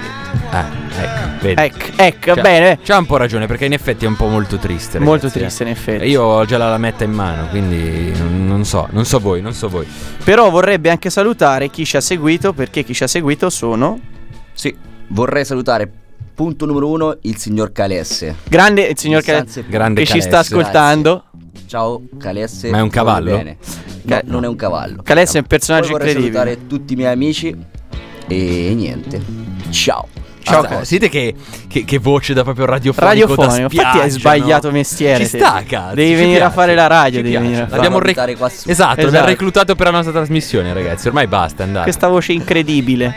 Ah, 0.50 0.64
ecco, 1.00 1.28
vedi. 1.42 1.60
Ecco, 1.62 1.84
ecco, 1.96 2.34
C'ha- 2.34 2.40
bene. 2.42 2.78
C'ha 2.82 2.98
un 2.98 3.06
po' 3.06 3.16
ragione 3.18 3.46
perché 3.46 3.66
in 3.66 3.72
effetti 3.72 4.04
è 4.04 4.08
un 4.08 4.16
po' 4.16 4.26
molto 4.26 4.56
triste. 4.58 4.94
ragazzi, 4.98 5.04
Molto 5.10 5.26
eh. 5.26 5.30
triste, 5.30 5.62
in 5.62 5.68
effetti. 5.68 6.06
Io 6.06 6.22
ho 6.22 6.44
già 6.44 6.58
la 6.58 6.70
lametta 6.70 7.04
in 7.04 7.12
mano, 7.12 7.46
quindi 7.48 8.12
non 8.18 8.64
so, 8.64 8.88
non 8.90 9.04
so 9.04 9.20
voi, 9.20 9.40
non 9.42 9.52
so 9.54 9.68
voi. 9.68 9.86
Però 10.24 10.50
vorrebbe 10.50 10.90
anche 10.90 11.08
salutare 11.08 11.68
chi 11.68 11.84
ci 11.84 11.96
ha 11.96 12.00
seguito, 12.00 12.52
perché 12.52 12.82
chi 12.82 12.94
ci 12.94 13.04
ha 13.04 13.08
seguito 13.08 13.48
sono. 13.48 13.98
Sì, 14.52 14.76
vorrei 15.08 15.44
salutare 15.44 15.88
punto 16.34 16.66
numero 16.66 16.88
uno 16.88 17.16
il 17.22 17.36
signor 17.36 17.72
Calesse. 17.72 18.36
Grande 18.48 18.82
il 18.82 18.98
signor 18.98 19.22
Cale- 19.22 19.38
Stanze- 19.38 19.64
Grande 19.68 20.00
che 20.02 20.06
ci 20.06 20.20
sta 20.20 20.30
Calesse. 20.30 20.54
ascoltando. 20.54 21.24
Ciao 21.66 22.02
Calesse. 22.18 22.70
Ma 22.70 22.78
è 22.78 22.80
un 22.82 22.90
cavallo? 22.90 23.36
bene? 23.36 23.56
No, 24.02 24.20
non 24.24 24.44
è 24.44 24.48
un 24.48 24.56
cavallo. 24.56 25.02
Calesse 25.02 25.38
è 25.38 25.40
un 25.40 25.46
personaggio 25.46 25.88
Poi 25.90 25.92
vorrei 25.98 26.08
incredibile. 26.14 26.42
salutare 26.44 26.66
tutti 26.66 26.92
i 26.92 26.96
miei 26.96 27.12
amici 27.12 27.56
e 28.26 28.72
niente. 28.74 29.20
Ciao. 29.70 30.08
Ciao, 30.42 30.62
Hasta 30.62 30.84
Sentite 30.84 31.08
che, 31.10 31.34
che- 31.68 31.84
che 31.84 31.98
voce 31.98 32.32
da 32.32 32.42
proprio 32.42 32.64
radiofonico. 32.64 33.12
Radiofonico, 33.12 33.54
da 33.54 33.60
infatti 33.60 33.76
hai 33.98 34.10
spiaggia, 34.10 34.18
sbagliato 34.18 34.66
no? 34.68 34.72
mestiere. 34.72 35.24
Ci 35.26 35.36
sta, 35.38 35.62
cazzo. 35.66 35.94
Devi 35.94 36.14
venire 36.14 36.36
a 36.36 36.38
piace, 36.38 36.54
fare 36.54 36.74
la 36.74 36.86
radio. 36.86 37.22
Devi 37.22 37.36
venire 37.36 37.56
a 37.60 37.64
fare. 37.66 37.74
L'abbiamo 37.76 37.98
rec- 38.00 38.36
qua 38.38 38.48
su. 38.48 38.68
Esatto, 38.68 38.88
l'abbiamo 38.90 39.08
Esatto. 39.10 39.26
reclutato 39.30 39.74
per 39.76 39.86
la 39.86 39.92
nostra 39.92 40.12
trasmissione, 40.12 40.72
ragazzi. 40.72 41.06
Ormai 41.08 41.26
basta, 41.28 41.62
andate. 41.62 41.84
Questa 41.84 42.08
voce 42.08 42.32
incredibile. 42.32 43.14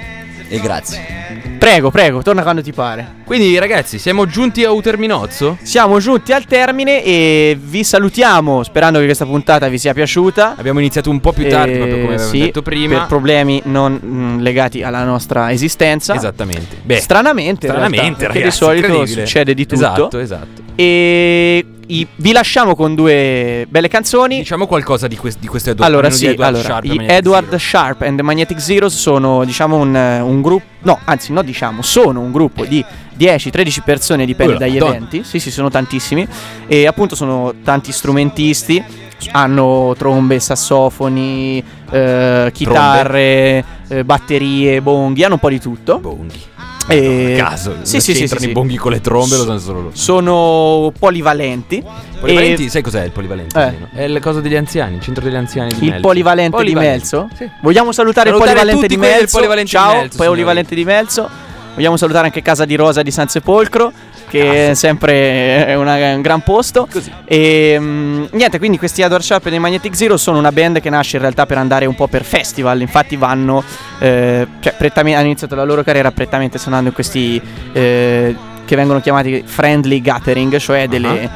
E 0.50 0.60
grazie. 0.60 1.43
Prego, 1.64 1.92
prego, 1.92 2.22
torna 2.22 2.44
quando 2.44 2.62
ti 2.62 2.74
pare. 2.74 3.22
Quindi, 3.24 3.58
ragazzi, 3.58 3.98
siamo 3.98 4.26
giunti 4.26 4.66
a 4.66 4.72
Uterminozzo? 4.72 5.58
Siamo 5.62 5.98
giunti 6.00 6.34
al 6.34 6.44
termine 6.44 7.02
e 7.02 7.58
vi 7.58 7.86
salutiamo 7.86 8.64
sperando 8.64 9.00
che 9.00 9.06
questa 9.06 9.24
puntata 9.24 9.70
vi 9.70 9.78
sia 9.78 9.94
piaciuta. 9.94 10.56
Abbiamo 10.58 10.80
iniziato 10.80 11.10
un 11.10 11.22
po' 11.22 11.32
più 11.32 11.48
tardi, 11.48 11.72
Eh, 11.72 11.78
proprio 11.78 11.96
come 12.02 12.08
avevamo 12.16 12.30
sì, 12.30 12.40
detto 12.40 12.62
prima. 12.62 12.98
Per 12.98 13.08
problemi 13.08 13.62
non 13.64 13.98
mm, 14.04 14.40
legati 14.40 14.84
alla 14.84 15.06
nostra 15.06 15.54
esistenza. 15.54 16.14
Esattamente. 16.14 16.82
Beh, 16.84 16.98
Stranamente, 16.98 17.68
stranamente, 17.68 18.02
realtà, 18.02 18.18
perché 18.18 18.40
ragazzi, 18.40 18.60
di 18.60 18.66
solito 18.66 19.06
succede 19.06 19.54
di 19.54 19.66
tutto. 19.66 19.76
Esatto, 19.86 20.20
esatto. 20.20 20.62
E 20.76 21.66
i- 21.88 22.08
vi 22.16 22.32
lasciamo 22.32 22.76
con 22.76 22.96
due 22.96 23.66
belle 23.70 23.88
canzoni. 23.88 24.38
Diciamo 24.38 24.66
qualcosa 24.68 25.08
di, 25.08 25.16
quest- 25.18 25.40
di 25.40 25.48
questo 25.48 25.72
Edward 25.72 25.92
Allora, 25.92 26.10
sì, 26.10 26.26
Edward 26.28 26.56
allora, 26.56 26.68
Sharp 26.68 26.84
e 26.84 26.88
i 26.88 26.90
Magnetic 26.96 27.18
Edward 27.18 27.46
Zero. 27.46 27.58
Sharp 27.60 28.02
and 28.02 28.16
the 28.18 28.24
Magnetic 28.24 28.60
Zeros 28.62 28.96
sono, 28.98 29.44
diciamo, 29.46 29.78
un, 29.78 29.94
un 29.96 30.42
gruppo. 30.42 30.66
No, 30.84 31.00
anzi, 31.06 31.32
no, 31.32 31.42
diciamo, 31.44 31.82
sono 31.82 32.20
un 32.20 32.32
gruppo 32.32 32.66
di 32.66 32.84
10-13 33.18 33.82
persone, 33.84 34.26
dipende 34.26 34.56
Oh, 34.56 34.58
dagli 34.58 34.74
Madonna. 34.74 34.96
eventi. 34.96 35.24
Sì, 35.24 35.40
sì, 35.40 35.50
sono 35.52 35.70
tantissimi. 35.70 36.28
E 36.68 36.88
appunto 36.88 37.16
sono 37.16 37.54
tanti 37.64 37.92
strumentisti. 37.92 38.84
Hanno 39.32 39.96
trombe, 39.98 40.40
sassofoni, 40.40 41.64
eh, 41.90 42.50
chitarre, 42.54 43.64
eh, 43.88 44.04
batterie, 44.04 44.82
bonghi, 44.82 45.24
hanno 45.24 45.36
un 45.36 45.40
po' 45.40 45.50
di 45.50 45.60
tutto. 45.60 46.00
Bonghi. 46.00 46.42
E- 46.86 47.40
A 47.40 47.46
caso. 47.50 47.78
Sì, 47.84 48.02
sì, 48.02 48.14
sì, 48.14 48.28
sì, 48.28 48.36
i 48.36 48.40
sì. 48.40 48.52
bonghi 48.52 48.76
con 48.76 48.92
le 48.92 49.00
trombe, 49.00 49.38
lo 49.38 49.46
sanno 49.46 49.60
solo 49.60 49.80
loro. 49.84 49.92
Sono 49.96 50.92
polivalenti. 51.00 51.82
Polivalenti, 52.20 52.66
E- 52.66 52.70
sai 52.70 52.82
cos'è 52.82 53.04
il 53.06 53.12
polivalente? 53.12 53.90
Eh. 53.94 54.00
È 54.00 54.04
il 54.04 54.20
coso 54.20 54.42
degli 54.42 54.56
anziani, 54.56 54.96
il 54.96 55.02
centro 55.02 55.24
degli 55.24 55.36
anziani 55.36 55.70
di 55.70 55.76
Il 55.86 55.90
Melzo. 55.92 56.02
polivalente, 56.02 56.64
di 56.64 56.74
Melzo? 56.76 57.30
Sì. 57.38 57.50
Vogliamo 57.62 57.94
salutare, 57.94 58.30
Salutare 58.30 58.52
il 58.52 58.58
polivalente 58.58 58.88
tutti 58.88 58.96
di 58.96 59.00
Melzo. 59.00 59.38
polivalente 59.38 59.64
di 59.72 59.78
Ciao, 59.78 59.94
Melzo, 60.02 60.18
polivalente 60.18 60.76
di 60.76 60.84
Melzo. 60.84 61.30
Vogliamo 61.76 61.98
salutare 61.98 62.26
anche 62.28 62.42
Casa 62.42 62.66
di 62.66 62.76
Rosa 62.76 63.02
di 63.02 63.12
San 63.12 63.30
Sepolcro, 63.30 63.92
che 64.40 64.72
è 64.72 64.74
sempre 64.74 65.66
è 65.68 65.76
una- 65.76 66.16
un 66.16 66.22
gran 66.22 66.42
posto. 66.42 66.88
Così. 66.92 67.12
E 67.26 67.76
mm, 67.80 68.26
niente, 68.32 68.58
quindi 68.58 68.78
questi 68.78 69.04
Adore 69.04 69.22
Sharp 69.22 69.46
e 69.46 69.50
dei 69.52 69.60
Magnetic 69.60 69.96
Zero 69.96 70.18
sono 70.18 70.38
una 70.40 70.52
band 70.52 70.80
che 70.82 70.90
nasce 70.90 71.18
in 71.18 71.22
realtà 71.22 71.46
per 71.46 71.58
andare 71.58 71.86
un 71.86 71.96
po' 71.96 72.08
per 72.08 72.24
festival. 72.24 72.82
Infatti 72.82 73.16
vanno, 73.16 73.64
eh, 74.00 74.48
cioè, 74.60 74.74
prettamente- 74.78 75.18
hanno 75.20 75.28
iniziato 75.28 75.56
la 75.56 75.64
loro 75.64 75.84
carriera 75.84 76.12
prettamente 76.12 76.58
suonando 76.58 76.90
in 76.90 76.96
questi 76.96 77.40
eh, 77.74 78.36
che 78.66 78.76
vengono 78.76 79.00
chiamati 79.02 79.44
friendly 79.46 80.02
gathering, 80.02 80.58
cioè 80.58 80.88
delle 80.88 81.30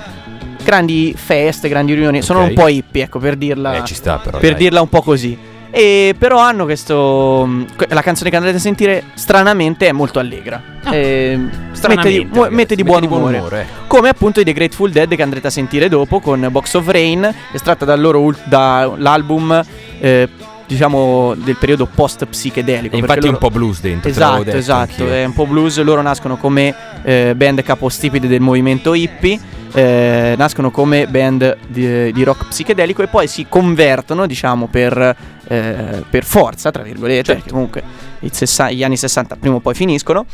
grandi 0.63 1.13
feste, 1.15 1.69
grandi 1.69 1.93
riunioni. 1.93 2.21
Sono 2.21 2.39
Ah. 2.39 2.43
Ok. 2.43 2.49
un 2.49 2.55
po' 2.55 2.67
hippie, 2.67 3.03
ecco, 3.03 3.19
per 3.19 3.35
dirla 3.35 3.83
Eh, 3.83 3.87
sta 3.87 4.17
però. 4.17 4.37
per 4.39 4.51
dai. 4.51 4.59
dirla 4.59 4.81
un 4.81 4.89
po' 4.89 5.01
così. 5.01 5.37
E 5.70 6.15
però 6.18 6.39
hanno 6.39 6.63
questo. 6.65 7.65
que- 7.76 7.88
La 7.89 8.01
canzone 8.01 8.30
che 8.30 8.36
andrete 8.36 8.57
a 8.57 8.59
sentire, 8.59 9.03
stranamente, 9.13 9.88
è 9.88 9.91
molto 9.91 10.20
allegra. 10.20 10.61
Ah, 10.84 10.95
E, 10.95 11.36
mette, 11.38 11.76
Stranamente, 11.76 12.09
di, 12.09 12.30
mu- 12.32 12.47
mette 12.49 12.76
di 12.76 12.84
buon 12.84 13.03
umore. 13.03 13.38
ecco. 13.61 13.68
Come 13.88 14.09
appunto 14.09 14.39
i 14.39 14.43
The 14.43 14.53
Grateful 14.53 14.89
Dead 14.91 15.13
che 15.15 15.22
andrete 15.22 15.47
a 15.47 15.49
sentire 15.51 15.89
dopo 15.89 16.20
con 16.20 16.47
Box 16.49 16.74
of 16.76 16.88
Rain, 16.88 17.34
estratta 17.51 17.86
dal 17.86 17.99
loro 17.99 18.22
ult- 18.22 18.45
dall'album. 18.47 19.63
eh, 19.99 20.30
diciamo 20.68 21.34
del 21.36 21.55
periodo 21.55 21.86
post 21.88 22.26
psichedelico. 22.26 22.95
Infatti 22.95 23.20
è 23.20 23.30
un 23.30 23.36
loro- 23.36 23.38
po' 23.38 23.49
blues 23.49 23.80
dentro. 23.82 24.09
Esatto, 24.09 24.43
detto 24.43 24.57
esatto, 24.57 24.91
anch'io. 25.03 25.13
è 25.13 25.24
un 25.26 25.34
po' 25.34 25.45
blues, 25.47 25.82
loro 25.82 26.01
nascono 26.01 26.38
come 26.38 26.76
eh, 27.03 27.34
band 27.36 27.63
capostipite 27.63 28.28
del 28.28 28.41
movimento 28.41 28.93
hippie, 28.93 29.39
eh, 29.74 30.36
nascono 30.38 30.70
come 30.70 31.07
band 31.07 31.57
di, 31.68 32.11
di 32.11 32.24
rock 32.24 32.47
psichedelico 32.49 33.01
e 33.01 33.07
poi 33.07 33.28
si 33.28 33.45
convertono, 33.47 34.28
diciamo, 34.28 34.68
per, 34.68 35.15
eh, 35.47 36.03
per 36.09 36.24
forza, 36.26 36.70
tra 36.70 36.84
virgolette, 36.84 37.24
Certo. 37.24 37.34
perché 37.34 37.49
comunque 37.51 37.84
sessa- 38.32 38.70
gli 38.70 38.84
anni 38.84 38.97
60 38.97 39.38
prima 39.38 39.55
o 39.55 39.59
poi 39.59 39.74
finiscono. 39.74 40.26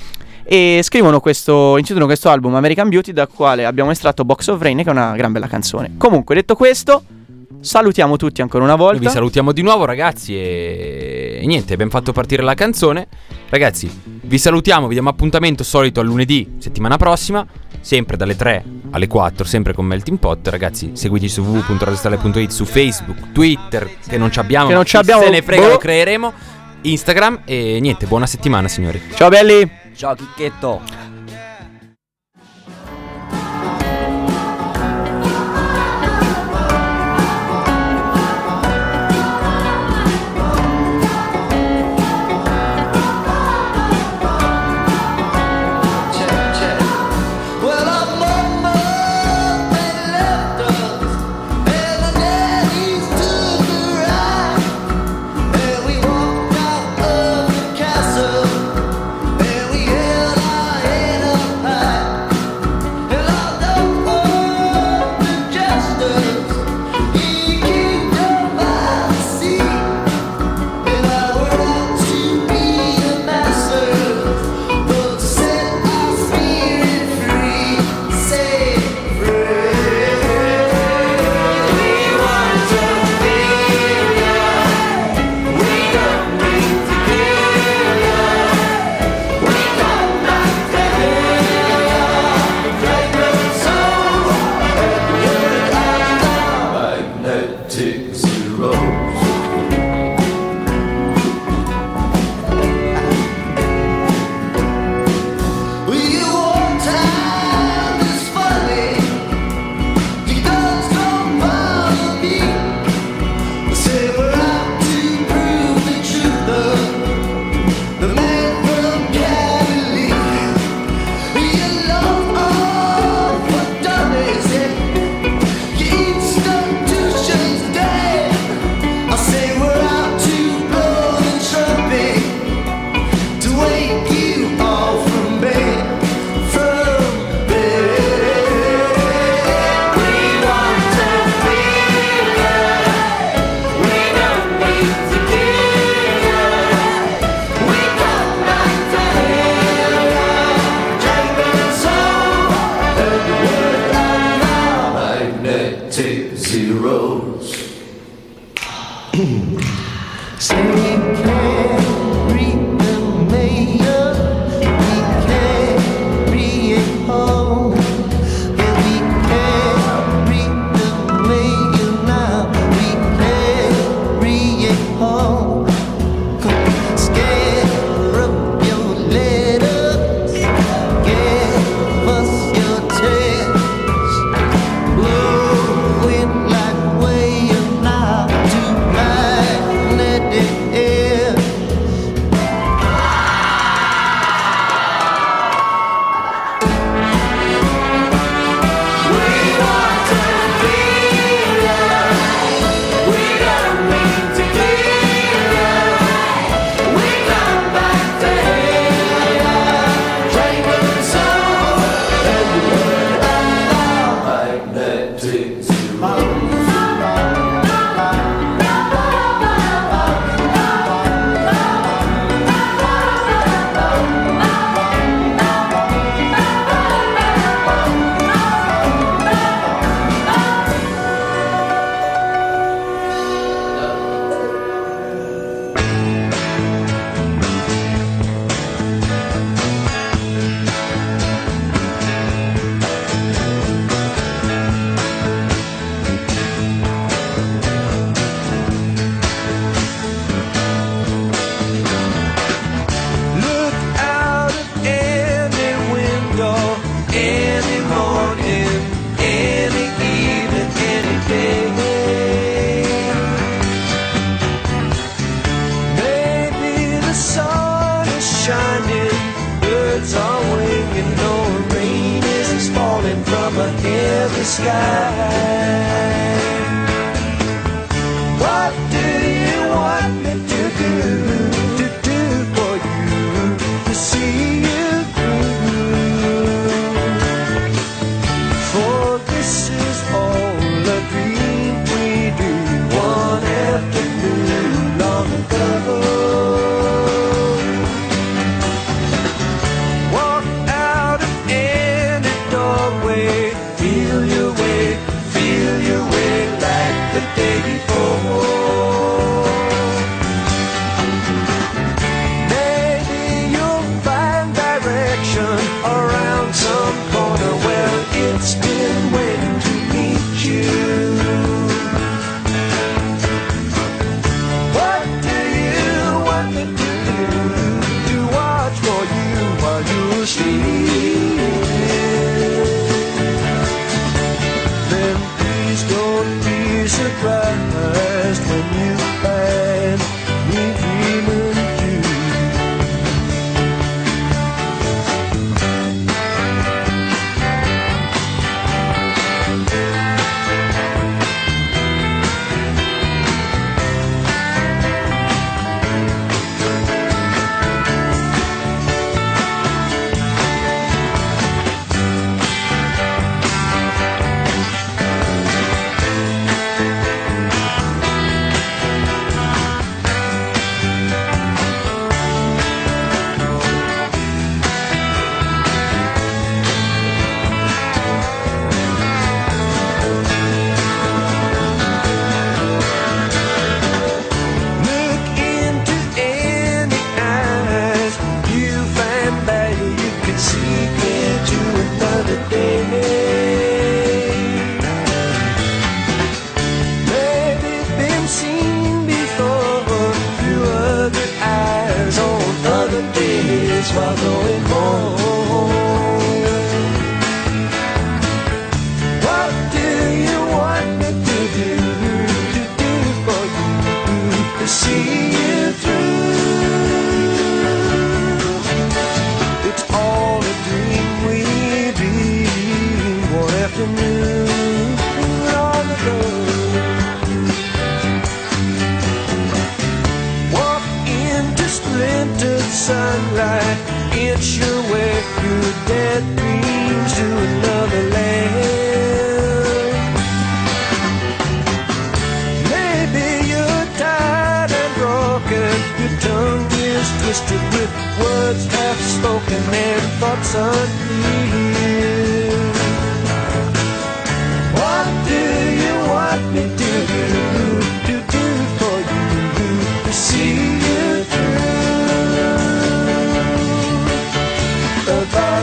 E 0.46 0.82
scrivono 0.84 1.22
questo, 1.22 1.78
incidono 1.78 2.06
questo 2.06 2.30
album 2.30 2.56
American 2.56 2.90
Beauty, 2.90 3.14
dal 3.14 3.30
quale 3.30 3.66
abbiamo 3.66 3.92
estratto 3.92 4.26
Box 4.26 4.48
of 4.48 4.62
Rain, 4.62 4.78
che 4.78 4.84
è 4.84 4.90
una 4.92 5.16
gran 5.16 5.32
bella 5.32 5.48
canzone. 5.48 5.92
Comunque, 5.98 6.36
detto 6.36 6.56
questo, 6.56 7.04
salutiamo 7.64 8.18
tutti 8.18 8.42
ancora 8.42 8.64
una 8.64 8.76
Noi 8.76 8.82
volta. 8.86 9.00
vi 9.00 9.10
salutiamo 9.10 9.52
di 9.52 9.62
nuovo 9.62 9.86
ragazzi 9.86 10.36
e... 10.36 11.42
niente, 11.46 11.74
abbiamo 11.74 11.92
fatto 11.92 12.12
partire 12.12 12.44
la 12.44 12.54
canzone. 12.54 13.08
Ragazzi, 13.50 13.90
vi 14.04 14.38
salutiamo, 14.38 14.88
vi 14.88 14.94
diamo 14.94 15.10
appuntamento 15.10 15.64
solito 15.64 16.00
a 16.00 16.04
lunedì, 16.04 16.56
settimana 16.58 16.98
prossima, 16.98 17.46
sempre 17.80 18.18
dalle 18.18 18.36
3 18.36 18.64
alle 18.92 19.08
4, 19.08 19.46
sempre 19.46 19.74
con 19.74 19.86
Melting 19.86 20.18
Pot. 20.20 20.48
Ragazzi, 20.48 20.92
seguiteci 20.94 21.32
su 21.34 21.42
www.radiostale.it, 21.42 22.50
su 22.52 22.66
Facebook, 22.66 23.32
Twitter, 23.32 23.90
che 24.08 24.18
non 24.18 24.32
ci 24.32 24.40
abbiamo, 24.40 24.68
Che 24.68 24.74
non 24.74 24.86
ci 24.86 24.98
abbiamo, 24.98 25.24
se 25.24 25.30
ne 25.30 25.42
frega, 25.42 25.62
boh. 25.64 25.70
lo 25.70 25.78
creeremo. 25.78 26.34
Instagram 26.82 27.42
e 27.46 27.80
niente, 27.80 28.06
buona 28.08 28.26
settimana 28.26 28.68
signori. 28.68 29.02
Ciao 29.16 29.30
belli! 29.30 29.82
Ciao 29.96 30.16
Chicchetto. 30.16 30.82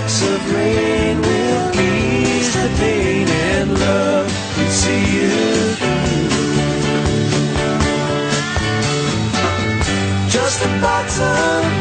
drops 0.00 0.22
of 0.22 0.54
rain 0.54 1.20
will 1.20 1.80
ease 1.80 2.54
the 2.54 2.68
pain 2.78 3.28
and 3.28 3.78
love 3.78 4.26
will 4.56 4.70
see 4.70 5.04
you 5.16 5.30
through. 5.76 6.28
Just 10.28 10.64
a 10.64 10.68
box 10.80 11.18
bottle. 11.18 11.79